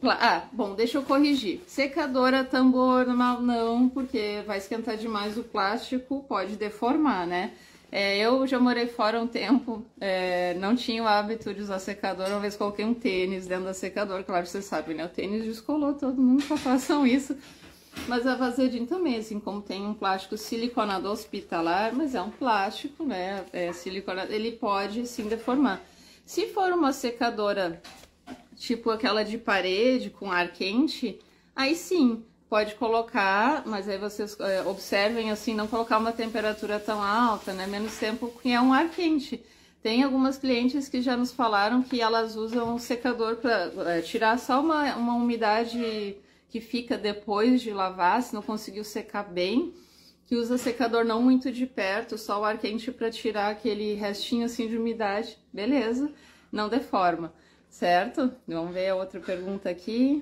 Ah, 0.04 0.48
bom, 0.52 0.76
deixa 0.76 0.98
eu 0.98 1.04
corrigir. 1.04 1.62
Secadora 1.66 2.44
tambor 2.44 3.06
normal 3.06 3.42
não, 3.42 3.88
porque 3.88 4.44
vai 4.46 4.58
esquentar 4.58 4.98
demais 4.98 5.38
o 5.38 5.44
plástico, 5.44 6.26
pode 6.28 6.58
deformar, 6.58 7.26
né? 7.26 7.54
É, 7.92 8.18
eu 8.20 8.48
já 8.48 8.58
morei 8.58 8.88
fora 8.88 9.20
um 9.22 9.28
tempo, 9.28 9.86
é, 10.00 10.54
não 10.54 10.76
tinha 10.78 11.04
o 11.04 11.08
hábito 11.08 11.54
de 11.54 11.62
usar 11.62 11.78
secador, 11.78 12.28
uma 12.30 12.40
vez 12.40 12.56
coloquei 12.56 12.86
um 12.86 12.94
tênis 12.94 13.46
dentro 13.46 13.66
da 13.66 13.74
secadora, 13.74 14.24
claro, 14.24 14.46
você 14.46 14.62
sabe, 14.62 14.94
né? 14.94 15.06
O 15.06 15.10
tênis 15.10 15.44
descolou, 15.44 15.94
todo 15.94 16.22
mundo 16.22 16.42
só 16.42 16.56
façam 16.56 17.06
isso. 17.06 17.36
Mas 18.08 18.26
a 18.26 18.36
Vazedin 18.36 18.86
também, 18.86 19.18
assim, 19.18 19.42
como 19.42 19.62
tem 19.62 19.86
um 19.86 19.94
plástico 19.94 20.38
siliconado 20.38 21.10
hospitalar, 21.10 21.94
mas 21.94 22.16
é 22.16 22.22
um 22.22 22.30
plástico, 22.30 23.04
né? 23.04 23.44
É 23.52 23.74
siliconado, 23.74 24.32
ele 24.32 24.54
pode 24.54 25.06
sim 25.06 25.28
deformar. 25.28 25.82
Se 26.26 26.48
for 26.48 26.72
uma 26.72 26.94
secadora 26.94 27.82
tipo 28.56 28.90
aquela 28.90 29.24
de 29.24 29.38
parede 29.38 30.10
com 30.10 30.32
ar 30.32 30.54
quente, 30.54 31.20
aí 31.54 31.76
sim, 31.76 32.24
pode 32.52 32.76
colocar, 32.76 33.64
mas 33.66 33.88
aí 33.88 33.98
vocês 33.98 34.38
é, 34.42 34.62
observem 34.64 35.32
assim, 35.32 35.56
não 35.56 35.68
colocar 35.68 35.98
uma 35.98 36.12
temperatura 36.12 36.82
tão 36.82 37.02
alta, 37.02 37.54
né? 37.54 37.66
Menos 37.66 37.98
tempo 37.98 38.30
que 38.42 38.52
é 38.52 38.60
um 38.60 38.74
ar 38.74 38.90
quente. 38.90 39.42
Tem 39.82 40.04
algumas 40.04 40.38
clientes 40.38 40.90
que 40.90 41.02
já 41.02 41.16
nos 41.16 41.32
falaram 41.32 41.82
que 41.82 42.02
elas 42.02 42.36
usam 42.36 42.76
o 42.76 42.80
secador 42.80 43.38
para 43.38 43.72
é, 43.90 44.02
tirar 44.02 44.38
só 44.38 44.60
uma, 44.60 44.96
uma 44.98 45.16
umidade 45.16 46.18
que 46.50 46.60
fica 46.60 46.98
depois 46.98 47.62
de 47.62 47.72
lavar, 47.72 48.22
se 48.22 48.34
não 48.34 48.42
conseguiu 48.42 48.84
secar 48.84 49.24
bem, 49.24 49.74
que 50.26 50.36
usa 50.36 50.58
secador 50.58 51.06
não 51.06 51.22
muito 51.22 51.54
de 51.54 51.66
perto, 51.66 52.18
só 52.18 52.42
o 52.42 52.44
ar 52.44 52.58
quente 52.58 52.92
para 52.92 53.10
tirar 53.10 53.50
aquele 53.50 53.94
restinho 53.94 54.44
assim 54.44 54.68
de 54.68 54.76
umidade. 54.76 55.38
Beleza, 55.54 56.12
não 56.52 56.68
deforma, 56.68 57.34
certo? 57.70 58.30
Vamos 58.46 58.74
ver 58.74 58.90
a 58.90 58.96
outra 58.98 59.22
pergunta 59.22 59.70
aqui. 59.70 60.22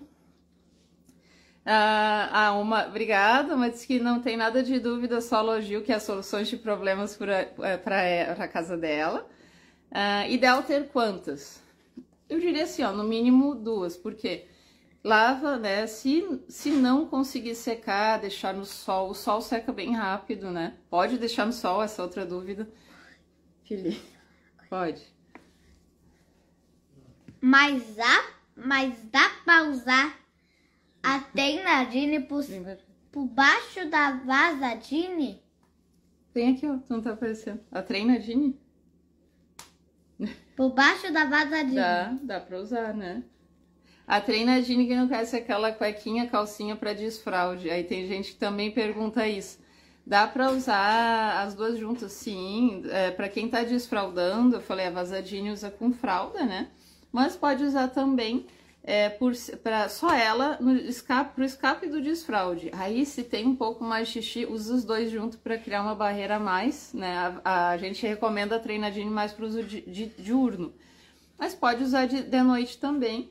Ah, 1.65 2.29
ah 2.31 2.53
uma, 2.53 2.87
obrigada, 2.87 3.55
mas 3.55 3.85
que 3.85 3.99
não 3.99 4.21
tem 4.21 4.35
nada 4.37 4.63
de 4.63 4.79
dúvida, 4.79 5.21
só 5.21 5.41
elogio 5.41 5.83
que 5.83 5.91
as 5.91 6.03
soluções 6.03 6.47
de 6.47 6.57
problemas 6.57 7.15
para 7.15 8.43
a 8.43 8.47
casa 8.47 8.77
dela. 8.77 9.29
Ah, 9.91 10.27
ideal 10.27 10.63
ter 10.63 10.89
quantas? 10.89 11.61
Eu 12.27 12.39
diria 12.39 12.63
assim, 12.63 12.83
ó, 12.83 12.91
no 12.91 13.03
mínimo 13.03 13.55
duas, 13.55 13.97
porque 13.97 14.47
lava, 15.03 15.57
né? 15.57 15.87
Se, 15.87 16.41
se 16.47 16.69
não 16.69 17.07
conseguir 17.07 17.55
secar, 17.55 18.19
deixar 18.19 18.53
no 18.53 18.65
sol, 18.65 19.09
o 19.09 19.15
sol 19.15 19.41
seca 19.41 19.71
bem 19.71 19.95
rápido, 19.95 20.51
né? 20.51 20.77
Pode 20.89 21.17
deixar 21.17 21.45
no 21.45 21.53
sol, 21.53 21.81
essa 21.81 22.03
outra 22.03 22.25
dúvida. 22.25 22.69
Felipe, 23.63 24.01
pode. 24.69 25.01
Mas 27.41 27.95
dá, 27.95 28.23
mas 28.55 28.93
dá 29.11 29.29
pra 29.45 29.63
usar 29.63 30.19
a 31.01 31.19
Teinadine 31.19 32.19
por, 32.21 32.43
por 33.11 33.25
baixo 33.25 33.89
da 33.89 34.11
Vazadine? 34.11 35.41
Tem 36.33 36.53
aqui, 36.53 36.67
ó, 36.67 36.77
tu 36.77 36.93
não 36.93 37.01
tá 37.01 37.11
aparecendo. 37.11 37.59
A 37.71 37.81
Treinadine? 37.81 38.59
Por 40.55 40.73
baixo 40.73 41.11
da 41.11 41.25
Vazadine. 41.25 41.75
Dá, 41.75 42.17
dá 42.21 42.39
pra 42.39 42.59
usar, 42.59 42.93
né? 42.93 43.23
A 44.09 44.19
treinadinha 44.19 44.87
que 44.87 44.95
não 44.95 45.07
ser 45.23 45.37
aquela 45.37 45.71
cuequinha, 45.71 46.27
calcinha 46.27 46.75
para 46.75 46.93
desfraude. 46.93 47.69
Aí 47.69 47.83
tem 47.83 48.07
gente 48.07 48.31
que 48.31 48.39
também 48.39 48.71
pergunta 48.71 49.27
isso. 49.27 49.59
Dá 50.03 50.25
para 50.25 50.49
usar 50.49 51.43
as 51.43 51.53
duas 51.53 51.77
juntas? 51.77 52.11
Sim. 52.13 52.81
É, 52.89 53.11
para 53.11 53.29
quem 53.29 53.47
tá 53.47 53.63
desfraudando, 53.63 54.55
eu 54.55 54.61
falei, 54.61 54.87
a 54.87 54.89
vazadinha 54.89 55.53
usa 55.53 55.69
com 55.69 55.93
fralda, 55.93 56.43
né? 56.43 56.69
Mas 57.11 57.35
pode 57.35 57.63
usar 57.63 57.89
também 57.89 58.47
é, 58.89 59.07
por, 59.07 59.35
só 59.87 60.11
ela 60.11 60.57
no 60.59 60.75
escape, 60.75 61.35
pro 61.35 61.43
escape 61.43 61.87
do 61.87 62.01
desfraude. 62.01 62.71
Aí, 62.73 63.05
se 63.05 63.23
tem 63.23 63.45
um 63.45 63.55
pouco 63.55 63.83
mais 63.83 64.07
xixi, 64.07 64.47
usa 64.47 64.73
os 64.73 64.83
dois 64.83 65.11
juntos 65.11 65.37
para 65.37 65.59
criar 65.59 65.83
uma 65.83 65.93
barreira 65.93 66.37
a 66.37 66.39
mais, 66.39 66.91
né? 66.91 67.39
A, 67.45 67.69
a 67.69 67.77
gente 67.77 68.05
recomenda 68.07 68.55
a 68.55 68.59
treinadinha 68.59 69.05
mais 69.11 69.31
para 69.31 69.45
uso 69.45 69.61
de, 69.61 70.07
diurno. 70.17 70.73
Mas 71.37 71.53
pode 71.53 71.83
usar 71.83 72.07
de, 72.07 72.23
de 72.23 72.41
noite 72.41 72.79
também 72.79 73.29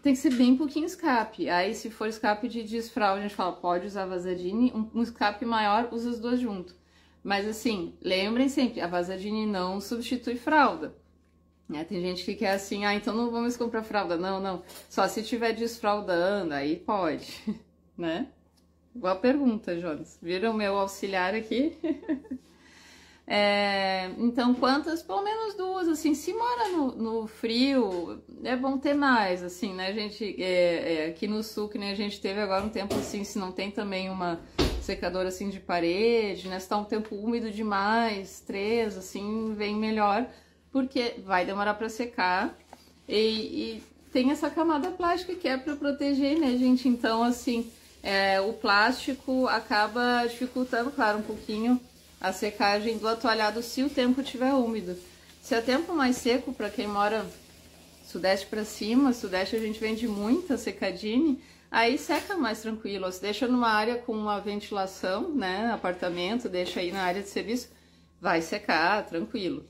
tem 0.00 0.14
que 0.14 0.18
ser 0.18 0.34
bem 0.34 0.56
pouquinho 0.56 0.86
escape. 0.86 1.48
Aí, 1.48 1.74
se 1.74 1.90
for 1.90 2.08
escape 2.08 2.48
de 2.48 2.62
desfraude, 2.62 3.20
a 3.20 3.22
gente 3.22 3.36
fala, 3.36 3.52
pode 3.52 3.86
usar 3.86 4.06
Vazadine. 4.06 4.72
Um, 4.74 4.98
um 4.98 5.02
escape 5.02 5.44
maior, 5.44 5.88
usa 5.92 6.10
os 6.10 6.18
dois 6.18 6.40
juntos. 6.40 6.74
Mas 7.22 7.46
assim, 7.46 7.94
lembrem 8.00 8.48
sempre, 8.48 8.80
a 8.80 8.86
Vazadine 8.88 9.46
não 9.46 9.80
substitui 9.80 10.36
fralda. 10.36 10.92
É, 11.74 11.84
tem 11.84 12.00
gente 12.00 12.24
que 12.24 12.34
quer 12.34 12.52
assim, 12.52 12.84
ah, 12.84 12.94
então 12.94 13.14
não 13.14 13.30
vamos 13.30 13.56
comprar 13.56 13.82
fralda. 13.82 14.16
Não, 14.16 14.40
não. 14.40 14.62
Só 14.88 15.06
se 15.08 15.22
tiver 15.22 15.52
desfraudando, 15.52 16.54
aí 16.54 16.76
pode, 16.76 17.42
né? 17.96 18.28
Boa 18.94 19.16
pergunta, 19.16 19.78
Jonas. 19.78 20.18
Viram 20.20 20.52
meu 20.52 20.78
auxiliar 20.78 21.34
aqui? 21.34 21.78
É, 23.26 24.10
então, 24.18 24.52
quantas? 24.52 25.02
Pelo 25.02 25.22
menos 25.22 25.54
duas, 25.54 25.88
assim. 25.88 26.14
Se 26.14 26.34
mora 26.34 26.68
no, 26.68 26.94
no 26.94 27.26
frio, 27.26 28.20
é 28.42 28.56
bom 28.56 28.76
ter 28.76 28.94
mais, 28.94 29.42
assim, 29.42 29.72
né? 29.72 29.88
A 29.88 29.92
gente, 29.92 30.36
é, 30.42 30.94
é, 30.94 31.06
aqui 31.06 31.26
no 31.26 31.42
sul, 31.42 31.68
que 31.68 31.78
nem 31.78 31.90
a 31.90 31.94
gente 31.94 32.20
teve 32.20 32.40
agora 32.40 32.64
um 32.64 32.68
tempo 32.68 32.94
assim, 32.94 33.24
se 33.24 33.38
não 33.38 33.52
tem 33.52 33.70
também 33.70 34.10
uma 34.10 34.40
secadora 34.82 35.28
assim 35.28 35.48
de 35.48 35.60
parede, 35.60 36.48
né? 36.48 36.58
Se 36.58 36.68
tá 36.68 36.76
um 36.76 36.84
tempo 36.84 37.14
úmido 37.14 37.50
demais, 37.50 38.40
três, 38.40 38.98
assim, 38.98 39.54
vem 39.54 39.76
melhor, 39.76 40.28
porque 40.72 41.16
vai 41.24 41.44
demorar 41.44 41.74
para 41.74 41.88
secar. 41.88 42.56
E, 43.08 43.14
e, 43.14 43.82
tem 44.12 44.30
essa 44.30 44.50
camada 44.50 44.90
plástica 44.90 45.34
que 45.34 45.48
é 45.48 45.56
para 45.56 45.74
proteger, 45.76 46.38
né, 46.38 46.56
gente? 46.56 46.86
Então, 46.86 47.22
assim, 47.22 47.70
é, 48.02 48.40
o 48.40 48.52
plástico 48.52 49.46
acaba 49.48 50.26
dificultando, 50.26 50.90
claro, 50.90 51.18
um 51.18 51.22
pouquinho 51.22 51.80
a 52.20 52.32
secagem 52.32 52.98
do 52.98 53.08
atualhado 53.08 53.62
se 53.62 53.82
o 53.82 53.90
tempo 53.90 54.20
estiver 54.20 54.52
úmido. 54.52 54.96
Se 55.40 55.54
é 55.54 55.60
tempo 55.60 55.94
mais 55.94 56.16
seco, 56.16 56.52
para 56.52 56.70
quem 56.70 56.86
mora 56.86 57.26
sudeste 58.04 58.46
para 58.46 58.64
cima, 58.64 59.12
sudeste 59.12 59.56
a 59.56 59.58
gente 59.58 59.80
vende 59.80 60.06
muita 60.06 60.58
secadine, 60.58 61.42
aí 61.70 61.96
seca 61.96 62.36
mais 62.36 62.60
tranquilo. 62.60 63.10
Se 63.10 63.20
deixa 63.20 63.48
numa 63.48 63.70
área 63.70 63.96
com 63.96 64.12
uma 64.12 64.38
ventilação, 64.38 65.30
né, 65.34 65.72
apartamento, 65.72 66.48
deixa 66.48 66.80
aí 66.80 66.92
na 66.92 67.02
área 67.02 67.22
de 67.22 67.28
serviço, 67.28 67.70
vai 68.20 68.42
secar 68.42 69.06
tranquilo. 69.06 69.66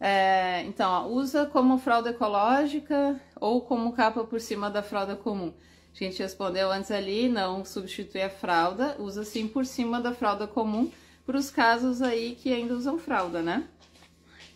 É, 0.00 0.62
então, 0.64 0.90
ó, 0.90 1.06
usa 1.08 1.46
como 1.46 1.78
fralda 1.78 2.10
ecológica 2.10 3.18
ou 3.40 3.62
como 3.62 3.92
capa 3.92 4.24
por 4.24 4.40
cima 4.40 4.70
da 4.70 4.82
fralda 4.82 5.16
comum? 5.16 5.52
A 5.94 6.04
gente 6.04 6.22
respondeu 6.22 6.70
antes 6.70 6.90
ali, 6.90 7.28
não 7.28 7.64
substitui 7.64 8.20
a 8.20 8.28
fralda, 8.28 8.96
usa 8.98 9.24
sim 9.24 9.48
por 9.48 9.64
cima 9.64 10.00
da 10.00 10.12
fralda 10.12 10.46
comum, 10.46 10.90
para 11.24 11.38
os 11.38 11.50
casos 11.50 12.02
aí 12.02 12.36
que 12.36 12.52
ainda 12.52 12.74
usam 12.74 12.98
fralda, 12.98 13.40
né? 13.40 13.66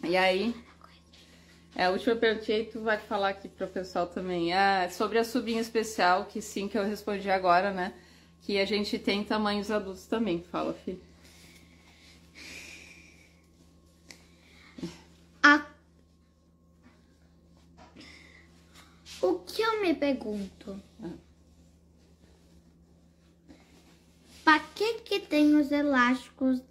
E 0.05 0.17
aí, 0.17 0.55
é, 1.75 1.85
a 1.85 1.91
última 1.91 2.15
pergunta 2.17 2.53
aí 2.53 2.65
tu 2.67 2.81
vai 2.81 2.99
falar 2.99 3.31
aqui 3.31 3.49
para 3.49 3.67
o 3.67 3.71
pessoal 3.71 4.07
também. 4.07 4.53
Ah, 4.53 4.89
sobre 4.91 5.19
a 5.19 5.25
subinha 5.25 5.61
especial, 5.61 6.27
que 6.27 6.43
sim, 6.43 6.69
que 6.69 6.77
eu 6.77 6.85
respondi 6.85 7.31
agora, 7.31 7.73
né? 7.73 7.95
Que 8.43 8.59
a 8.59 8.67
gente 8.67 8.99
tem 8.99 9.25
tamanhos 9.25 9.71
adultos 9.71 10.07
também. 10.07 10.45
Fala, 10.51 10.75
filho. 10.75 11.01
O 19.23 19.35
que 19.41 19.61
eu 19.61 19.83
me 19.83 19.95
pergunto? 19.95 20.81
Para 24.45 24.61
que 24.61 24.95
que 25.00 25.21
tem 25.21 25.55
os 25.57 25.71
elásticos? 25.71 26.62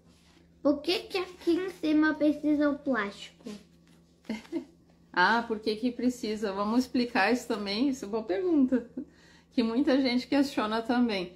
Por 0.62 0.82
que 0.82 1.00
que 1.00 1.18
aqui 1.18 1.52
em 1.52 1.70
cima 1.70 2.14
precisa 2.14 2.70
o 2.70 2.78
plástico? 2.78 3.50
Ah, 5.12 5.44
por 5.48 5.60
que 5.60 5.76
que 5.76 5.92
precisa? 5.92 6.54
Vamos 6.54 6.82
explicar 6.82 7.34
isso 7.34 7.48
também? 7.48 7.90
Isso 7.90 8.06
é 8.06 8.08
uma 8.08 8.24
pergunta. 8.24 8.88
Que 9.52 9.64
muita 9.64 10.00
gente 10.00 10.28
questiona 10.28 10.84
também. 10.84 11.34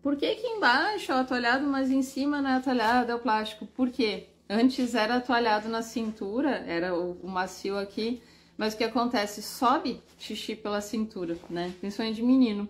Por 0.00 0.16
que 0.16 0.36
que 0.36 0.46
embaixo 0.46 1.10
é 1.10 1.16
atoalhado, 1.16 1.66
mas 1.66 1.90
em 1.90 2.02
cima 2.02 2.40
não 2.40 2.50
é 2.50 2.54
atoalhado, 2.54 3.10
é 3.10 3.14
o 3.14 3.18
plástico? 3.18 3.66
Por 3.66 3.90
quê? 3.90 4.28
Antes 4.48 4.94
era 4.94 5.16
atoalhado 5.16 5.68
na 5.68 5.82
cintura, 5.82 6.64
era 6.68 6.94
o, 6.96 7.18
o 7.20 7.28
macio 7.28 7.76
aqui, 7.76 8.22
mas 8.56 8.74
o 8.74 8.76
que 8.76 8.84
acontece? 8.84 9.42
Sobe 9.42 10.02
xixi 10.18 10.56
pela 10.56 10.80
cintura, 10.80 11.36
né? 11.50 11.74
Principalmente 11.80 12.16
de 12.16 12.22
menino. 12.22 12.68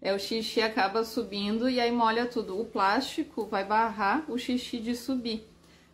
É, 0.00 0.14
o 0.14 0.18
xixi 0.18 0.60
acaba 0.60 1.04
subindo 1.04 1.68
e 1.68 1.80
aí 1.80 1.90
molha 1.90 2.26
tudo. 2.26 2.60
O 2.60 2.64
plástico 2.64 3.46
vai 3.46 3.64
barrar 3.64 4.24
o 4.30 4.38
xixi 4.38 4.78
de 4.78 4.94
subir. 4.94 5.46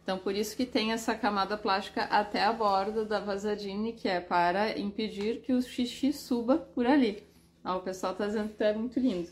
Então, 0.02 0.18
por 0.18 0.34
isso 0.34 0.56
que 0.56 0.66
tem 0.66 0.92
essa 0.92 1.14
camada 1.14 1.56
plástica 1.56 2.02
até 2.04 2.42
a 2.42 2.52
borda 2.52 3.04
da 3.04 3.20
vasadine, 3.20 3.92
que 3.92 4.08
é 4.08 4.20
para 4.20 4.78
impedir 4.78 5.40
que 5.42 5.52
o 5.52 5.62
xixi 5.62 6.12
suba 6.12 6.58
por 6.58 6.86
ali. 6.86 7.22
Ó, 7.64 7.76
o 7.76 7.80
pessoal 7.80 8.14
tá 8.14 8.26
dizendo 8.26 8.52
que 8.54 8.62
é 8.64 8.74
muito 8.74 8.98
lindo. 8.98 9.28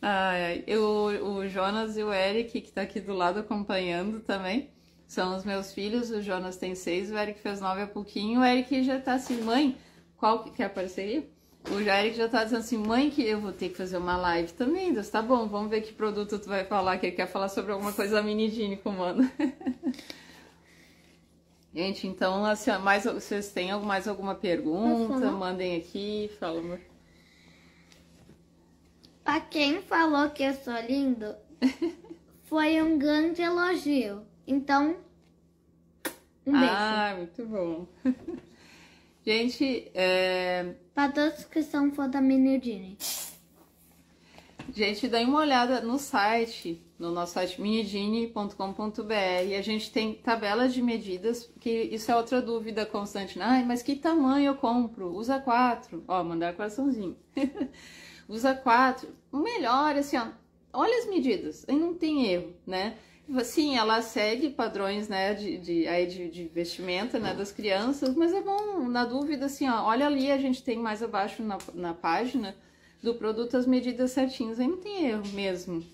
Ai, 0.00 0.44
ai. 0.44 0.64
Eu, 0.66 0.84
o 0.84 1.48
Jonas 1.48 1.96
e 1.96 2.02
o 2.04 2.12
Eric, 2.12 2.60
que 2.60 2.70
tá 2.70 2.82
aqui 2.82 3.00
do 3.00 3.12
lado 3.14 3.40
acompanhando 3.40 4.20
também, 4.20 4.70
são 5.08 5.34
os 5.34 5.44
meus 5.44 5.72
filhos. 5.72 6.10
O 6.10 6.22
Jonas 6.22 6.56
tem 6.56 6.74
seis, 6.76 7.10
o 7.10 7.16
Eric 7.16 7.40
fez 7.40 7.60
nove 7.60 7.80
há 7.80 7.86
pouquinho. 7.86 8.40
O 8.40 8.44
Eric 8.44 8.84
já 8.84 9.00
tá 9.00 9.14
assim, 9.14 9.40
mãe, 9.42 9.76
qual 10.18 10.44
que 10.44 10.50
quer 10.50 10.66
aparecer 10.66 11.00
aí? 11.00 11.28
O 11.70 11.80
Eric 11.80 12.16
já 12.16 12.28
tá 12.28 12.44
dizendo 12.44 12.60
assim, 12.60 12.78
mãe, 12.78 13.10
que 13.10 13.22
eu 13.22 13.40
vou 13.40 13.52
ter 13.52 13.70
que 13.70 13.76
fazer 13.76 13.96
uma 13.96 14.16
live 14.16 14.52
também. 14.52 14.92
Deus, 14.92 15.08
tá 15.08 15.20
bom, 15.20 15.48
vamos 15.48 15.70
ver 15.70 15.80
que 15.80 15.92
produto 15.92 16.38
tu 16.38 16.48
vai 16.48 16.64
falar, 16.64 16.98
que 16.98 17.06
ele 17.06 17.16
quer 17.16 17.26
falar 17.26 17.48
sobre 17.48 17.72
alguma 17.72 17.92
coisa 17.92 18.16
da 18.16 18.22
mini 18.22 18.48
Gini 18.48 18.76
comando. 18.76 19.28
Gente, 21.74 22.06
então, 22.06 22.44
assim, 22.44 22.70
mais, 22.78 23.04
vocês 23.04 23.50
têm 23.50 23.72
mais 23.80 24.08
alguma 24.08 24.34
pergunta? 24.34 25.20
falar? 25.20 25.32
Mandem 25.32 25.76
aqui, 25.76 26.30
fala, 26.38 26.60
amor. 26.60 26.80
Pra 29.22 29.40
quem 29.40 29.82
falou 29.82 30.30
que 30.30 30.42
eu 30.42 30.54
sou 30.54 30.78
lindo, 30.88 31.34
foi 32.44 32.80
um 32.82 32.98
grande 32.98 33.42
elogio. 33.42 34.22
Então, 34.48 34.96
um 36.46 36.52
beijo. 36.52 36.66
Ah, 36.74 37.14
muito 37.18 37.44
bom. 37.44 37.86
Gente, 39.22 39.90
é, 39.94 40.72
Pra 40.94 41.12
todos 41.12 41.44
que 41.44 41.62
são 41.62 41.92
fã 41.92 42.08
da 42.08 42.18
Minidine. 42.18 42.96
Gente, 44.74 45.06
dá 45.06 45.20
uma 45.20 45.40
olhada 45.40 45.82
no 45.82 45.98
site, 45.98 46.82
no 46.98 47.10
nosso 47.10 47.34
site 47.34 47.60
minigine.com.br. 47.60 49.58
A 49.58 49.62
gente 49.62 49.92
tem 49.92 50.14
tabelas 50.14 50.72
de 50.72 50.80
medidas, 50.80 51.50
que 51.60 51.70
isso 51.70 52.10
é 52.10 52.16
outra 52.16 52.40
dúvida 52.40 52.86
constante. 52.86 53.38
Ai, 53.38 53.64
mas 53.64 53.82
que 53.82 53.96
tamanho 53.96 54.46
eu 54.46 54.54
compro? 54.54 55.14
Usa 55.14 55.38
quatro. 55.38 56.02
Ó, 56.08 56.24
mandar 56.24 56.54
coraçãozinho. 56.54 57.14
Usa 58.26 58.54
quatro. 58.54 59.10
O 59.30 59.38
melhor, 59.38 59.94
assim, 59.94 60.16
ó, 60.16 60.28
olha 60.72 60.98
as 61.00 61.06
medidas, 61.06 61.66
aí 61.68 61.76
não 61.76 61.92
tem 61.92 62.26
erro, 62.26 62.54
né? 62.66 62.96
Sim, 63.44 63.76
ela 63.76 64.00
segue 64.00 64.48
padrões, 64.48 65.06
né, 65.06 65.34
de, 65.34 65.58
de, 65.58 65.86
aí 65.86 66.06
de, 66.06 66.30
de 66.30 66.44
vestimenta, 66.44 67.18
né, 67.18 67.34
das 67.34 67.52
crianças, 67.52 68.14
mas 68.14 68.32
é 68.32 68.40
bom, 68.40 68.88
na 68.88 69.04
dúvida, 69.04 69.46
assim, 69.46 69.68
ó, 69.68 69.84
olha 69.84 70.06
ali, 70.06 70.32
a 70.32 70.38
gente 70.38 70.62
tem 70.62 70.78
mais 70.78 71.02
abaixo 71.02 71.42
na, 71.42 71.58
na 71.74 71.92
página 71.92 72.56
do 73.02 73.14
produto 73.14 73.56
as 73.56 73.66
medidas 73.66 74.12
certinhas, 74.12 74.58
aí 74.58 74.66
não 74.66 74.78
tem 74.78 75.06
erro 75.06 75.28
mesmo. 75.34 75.84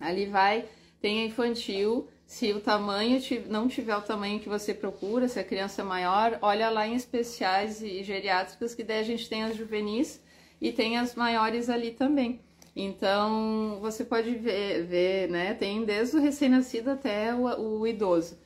Ali 0.00 0.26
vai, 0.26 0.64
tem 1.00 1.22
a 1.22 1.26
infantil, 1.26 2.08
se 2.26 2.52
o 2.52 2.60
tamanho 2.60 3.20
não 3.48 3.68
tiver 3.68 3.96
o 3.96 4.02
tamanho 4.02 4.40
que 4.40 4.48
você 4.48 4.74
procura, 4.74 5.28
se 5.28 5.38
a 5.38 5.44
criança 5.44 5.82
é 5.82 5.84
maior, 5.84 6.36
olha 6.42 6.68
lá 6.68 6.86
em 6.86 6.96
especiais 6.96 7.80
e 7.80 8.02
geriátricas, 8.02 8.74
que 8.74 8.82
daí 8.82 8.98
a 8.98 9.04
gente 9.04 9.28
tem 9.28 9.44
as 9.44 9.56
juvenis 9.56 10.20
e 10.60 10.72
tem 10.72 10.98
as 10.98 11.14
maiores 11.14 11.70
ali 11.70 11.92
também. 11.92 12.40
Então, 12.78 13.78
você 13.80 14.04
pode 14.04 14.34
ver, 14.34 14.84
ver 14.84 15.30
né? 15.30 15.54
Tem 15.54 15.82
desde 15.82 16.18
o 16.18 16.20
recém-nascido 16.20 16.90
até 16.90 17.34
o, 17.34 17.80
o 17.80 17.86
idoso. 17.86 18.36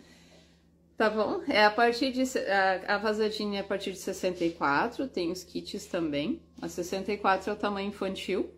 Tá 0.97 1.11
bom? 1.11 1.41
É 1.49 1.65
a 1.65 1.71
partir 1.71 2.13
de. 2.13 2.23
A, 2.39 2.95
a 2.95 2.99
vasadinha 2.99 3.59
é 3.59 3.63
a 3.63 3.67
partir 3.67 3.91
de 3.91 3.99
64, 3.99 5.09
tem 5.09 5.33
os 5.33 5.43
kits 5.43 5.87
também. 5.87 6.41
A 6.63 6.69
64 6.69 7.51
é 7.51 7.53
o 7.53 7.57
tamanho 7.57 7.89
infantil. 7.89 8.51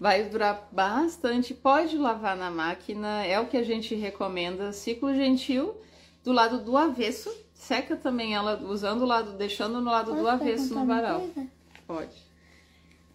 Vai 0.00 0.24
durar 0.24 0.68
bastante, 0.72 1.54
pode 1.54 1.96
lavar 1.96 2.36
na 2.36 2.50
máquina, 2.50 3.24
é 3.24 3.38
o 3.38 3.46
que 3.46 3.56
a 3.56 3.62
gente 3.62 3.94
recomenda. 3.94 4.72
Ciclo 4.72 5.14
gentil, 5.14 5.80
do 6.24 6.32
lado 6.32 6.64
do 6.64 6.76
avesso. 6.76 7.32
Seca 7.54 7.94
também 7.94 8.34
ela 8.34 8.60
usando 8.64 9.02
o 9.02 9.06
lado, 9.06 9.34
deixando 9.34 9.80
no 9.80 9.88
lado 9.88 10.16
do 10.16 10.26
avesso 10.26 10.74
no 10.74 10.84
varal. 10.84 11.20
coisa? 11.20 11.48
Pode. 11.86 12.31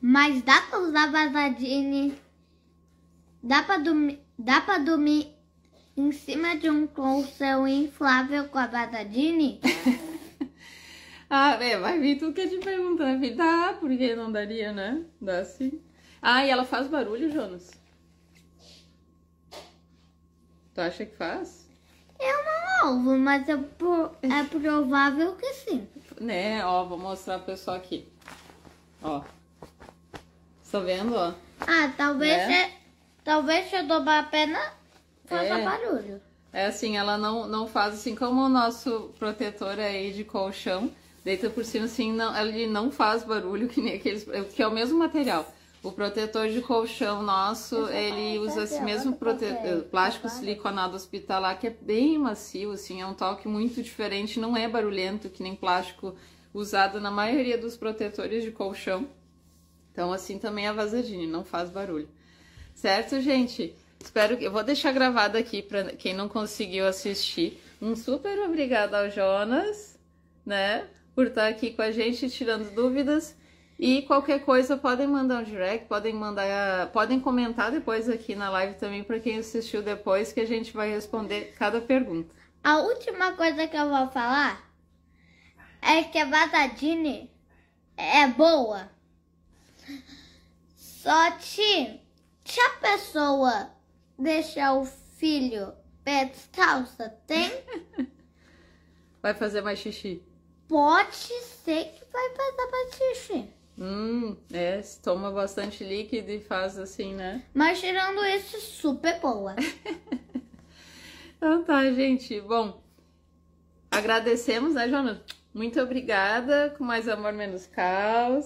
Mas 0.01 0.41
dá 0.43 0.62
pra 0.62 0.79
usar 0.79 1.12
Vasadine? 1.12 2.15
Dá 3.41 3.63
pra 3.63 3.77
dormir, 3.77 4.19
dá 4.38 4.62
pra 4.62 4.77
dormir 4.77 5.33
em 5.95 6.12
cima 6.12 6.55
de 6.55 6.69
um 6.69 6.86
colchão 6.88 7.67
inflável 7.67 8.47
com 8.49 8.57
a 8.60 8.67
Vasadine? 8.67 9.60
Ah, 11.29 11.62
é, 11.62 11.77
vai 11.77 11.99
vir 11.99 12.17
tu 12.17 12.31
que 12.31 12.47
te 12.47 12.57
perguntar, 12.60 13.03
né, 13.03 13.19
filho? 13.19 13.36
Dá, 13.36 13.75
porque 13.77 14.15
não 14.15 14.31
daria, 14.31 14.71
né? 14.71 15.03
Dá 15.19 15.43
sim. 15.43 15.81
Ah, 16.21 16.45
e 16.45 16.49
ela 16.49 16.63
faz 16.63 16.88
barulho, 16.88 17.29
Jonas? 17.29 17.69
Tu 20.73 20.79
acha 20.79 21.05
que 21.05 21.17
faz? 21.17 21.67
Eu 22.17 22.38
não 22.45 22.93
ouvo, 22.93 23.17
mas 23.17 23.47
é, 23.49 23.57
pro- 23.57 24.12
é 24.21 24.43
provável 24.45 25.36
que 25.36 25.53
sim. 25.53 25.86
Né, 26.21 26.65
ó, 26.65 26.86
vou 26.86 26.97
mostrar 26.97 27.39
pro 27.39 27.47
pessoal 27.47 27.75
aqui. 27.75 28.07
Ó. 29.03 29.21
Tá 30.71 30.80
vendo, 30.80 31.15
ó? 31.15 31.34
Ah, 31.62 31.91
talvez 31.97 32.38
Né? 32.47 32.62
é, 32.63 32.71
talvez 33.23 33.69
se 33.69 33.75
eu 33.75 33.88
dobrar 33.88 34.19
a 34.19 34.23
perna 34.23 34.60
faça 35.25 35.45
É. 35.45 35.63
barulho. 35.63 36.21
É 36.53 36.65
assim, 36.67 36.97
ela 36.97 37.17
não, 37.17 37.47
não 37.47 37.67
faz 37.67 37.93
assim 37.95 38.15
como 38.15 38.41
o 38.41 38.49
nosso 38.49 39.12
protetor 39.19 39.80
aí 39.80 40.12
de 40.13 40.23
colchão. 40.23 40.91
Deita 41.23 41.49
por 41.49 41.65
cima 41.65 41.86
assim, 41.86 42.12
não, 42.13 42.36
ele 42.38 42.67
não 42.67 42.89
faz 42.91 43.23
barulho 43.23 43.67
que 43.67 43.82
nem 43.82 43.95
aqueles. 43.95 44.25
Que 44.53 44.63
é 44.63 44.67
o 44.67 44.71
mesmo 44.71 44.97
material. 44.97 45.53
O 45.84 45.91
protetor 45.91 46.49
de 46.49 46.62
colchão 46.62 47.21
nosso, 47.21 47.88
ele 47.89 48.39
usa 48.39 48.63
esse 48.63 48.82
mesmo 48.82 49.15
prote... 49.15 49.45
eh, 49.45 49.84
plástico 49.91 50.27
siliconado 50.27 50.95
hospitalar, 50.95 51.58
que 51.60 51.67
é 51.67 51.69
bem 51.69 52.17
macio, 52.17 52.71
assim, 52.71 53.01
é 53.01 53.06
um 53.06 53.13
toque 53.13 53.47
muito 53.47 53.82
diferente, 53.82 54.39
não 54.39 54.58
é 54.58 54.67
barulhento 54.67 55.30
que 55.30 55.43
nem 55.43 55.56
plástico 55.56 56.15
usado 56.53 56.99
na 56.99 57.12
maioria 57.12 57.58
dos 57.58 57.77
protetores 57.77 58.43
de 58.43 58.51
colchão. 58.51 59.08
Então, 59.97 60.13
assim 60.13 60.38
também 60.38 60.67
a 60.67 60.73
vasadine, 60.73 61.25
não 61.25 61.43
faz 61.43 61.71
barulho. 61.71 62.07
Certo, 62.75 63.19
gente? 63.19 63.75
Espero 63.99 64.38
que. 64.38 64.43
Eu 64.43 64.51
vou 64.51 64.63
deixar 64.63 64.91
gravado 64.91 65.36
aqui 65.36 65.63
para 65.63 65.86
quem 65.86 66.13
não 66.13 66.29
conseguiu 66.29 66.86
assistir. 66.86 67.60
Um 67.81 67.95
super 67.95 68.38
obrigado 68.41 68.93
ao 68.93 69.10
Jonas, 69.10 69.99
né? 70.45 70.86
Por 71.15 71.25
estar 71.25 71.47
aqui 71.47 71.71
com 71.71 71.81
a 71.81 71.89
gente, 71.89 72.29
tirando 72.29 72.71
dúvidas. 72.75 73.36
E 73.79 74.03
qualquer 74.03 74.45
coisa, 74.45 74.77
podem 74.77 75.07
mandar 75.07 75.41
um 75.41 75.43
direct, 75.43 75.88
podem 75.88 76.13
mandar. 76.13 76.91
Podem 76.91 77.19
comentar 77.19 77.71
depois 77.71 78.07
aqui 78.07 78.36
na 78.36 78.51
live 78.51 78.75
também, 78.75 79.03
para 79.03 79.19
quem 79.19 79.39
assistiu 79.39 79.81
depois, 79.81 80.31
que 80.31 80.41
a 80.41 80.45
gente 80.45 80.73
vai 80.73 80.91
responder 80.91 81.55
cada 81.57 81.81
pergunta. 81.81 82.29
A 82.63 82.77
última 82.81 83.31
coisa 83.31 83.67
que 83.67 83.75
eu 83.75 83.89
vou 83.89 84.07
falar 84.10 84.63
é 85.81 86.03
que 86.03 86.19
a 86.19 86.25
Vasadine 86.25 87.31
é 87.97 88.27
boa. 88.27 88.95
Só 90.76 91.32
que 91.32 92.00
se 92.45 92.60
a 92.60 92.69
pessoa 92.82 93.71
deixar 94.17 94.73
o 94.73 94.86
filho 94.86 95.73
pé 96.04 96.26
descalça? 96.26 97.10
Tem? 97.26 97.52
Vai 99.21 99.34
fazer 99.34 99.62
mais 99.62 99.80
xixi. 99.80 100.23
Pode 100.67 101.15
ser 101.15 101.86
que 101.86 102.06
vai 102.12 102.30
passar 102.30 102.67
pra 102.67 102.97
xixi. 102.97 103.50
Hum, 103.80 104.36
é, 104.52 104.82
toma 105.04 105.32
bastante 105.32 105.84
líquido 105.84 106.32
e 106.32 106.39
faz 106.39 106.78
assim, 106.78 107.13
né? 107.13 107.43
Mas 107.54 107.80
tirando 107.80 108.23
isso, 108.26 108.60
super 108.60 109.19
boa. 109.19 109.56
Então 111.38 111.63
tá, 111.63 111.84
gente. 111.93 112.41
Bom, 112.41 112.82
agradecemos, 113.91 114.73
né, 114.73 114.89
Jonas? 114.89 115.19
Muito 115.54 115.80
obrigada. 115.80 116.73
Com 116.76 116.84
mais 116.84 117.08
amor, 117.08 117.32
menos 117.32 117.67
caos. 117.67 118.43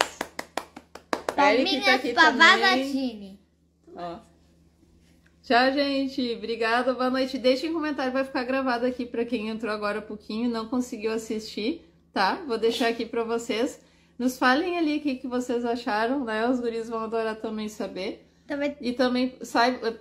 Palminhas 1.36 1.86
tá 1.86 1.94
aqui 1.96 2.14
pra. 2.14 2.34
Ó. 3.96 4.20
Tchau, 5.44 5.74
gente. 5.74 6.36
Obrigada. 6.36 6.94
Boa 6.94 7.10
noite. 7.10 7.38
Deixem 7.38 7.70
um 7.70 7.74
comentário, 7.74 8.14
vai 8.14 8.24
ficar 8.24 8.44
gravado 8.44 8.86
aqui 8.86 9.06
para 9.06 9.26
quem 9.26 9.50
entrou 9.50 9.72
agora 9.74 10.00
há 10.00 10.02
pouquinho 10.02 10.46
e 10.46 10.52
não 10.52 10.68
conseguiu 10.68 11.12
assistir, 11.12 11.82
tá? 12.14 12.36
Vou 12.48 12.58
deixar 12.58 12.88
aqui 12.90 13.06
para 13.06 13.24
vocês. 13.24 13.80
Nos 14.18 14.38
falem 14.38 14.78
ali 14.78 14.98
o 14.98 15.02
que, 15.02 15.16
que 15.16 15.28
vocês 15.28 15.66
acharam, 15.66 16.24
né? 16.24 16.48
Os 16.48 16.60
guris 16.60 16.88
vão 16.88 17.00
adorar 17.00 17.36
também 17.38 17.68
saber. 17.68 18.28
Também. 18.46 18.76
E 18.80 18.94
também 18.94 19.36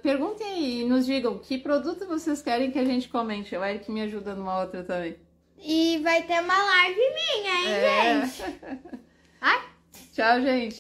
perguntem 0.03 0.47
aí 0.47 0.81
e 0.83 0.85
nos 0.85 1.07
digam 1.07 1.39
que 1.39 1.57
produto 1.57 2.07
vocês 2.07 2.43
querem 2.43 2.71
que 2.71 2.79
a 2.79 2.85
gente 2.85 3.09
comente. 3.09 3.57
O 3.57 3.65
Eric 3.65 3.91
me 3.91 4.03
ajuda 4.03 4.35
numa 4.35 4.61
outra 4.61 4.83
também. 4.85 5.17
E 5.57 5.99
vai 5.99 6.23
ter 6.23 6.43
uma 6.43 6.57
live 6.57 6.97
minha, 6.99 7.55
hein, 7.55 7.69
É. 7.69 8.27
gente? 8.27 8.43
Ai. 9.41 9.61
Tchau, 10.13 10.41
gente. 10.43 10.80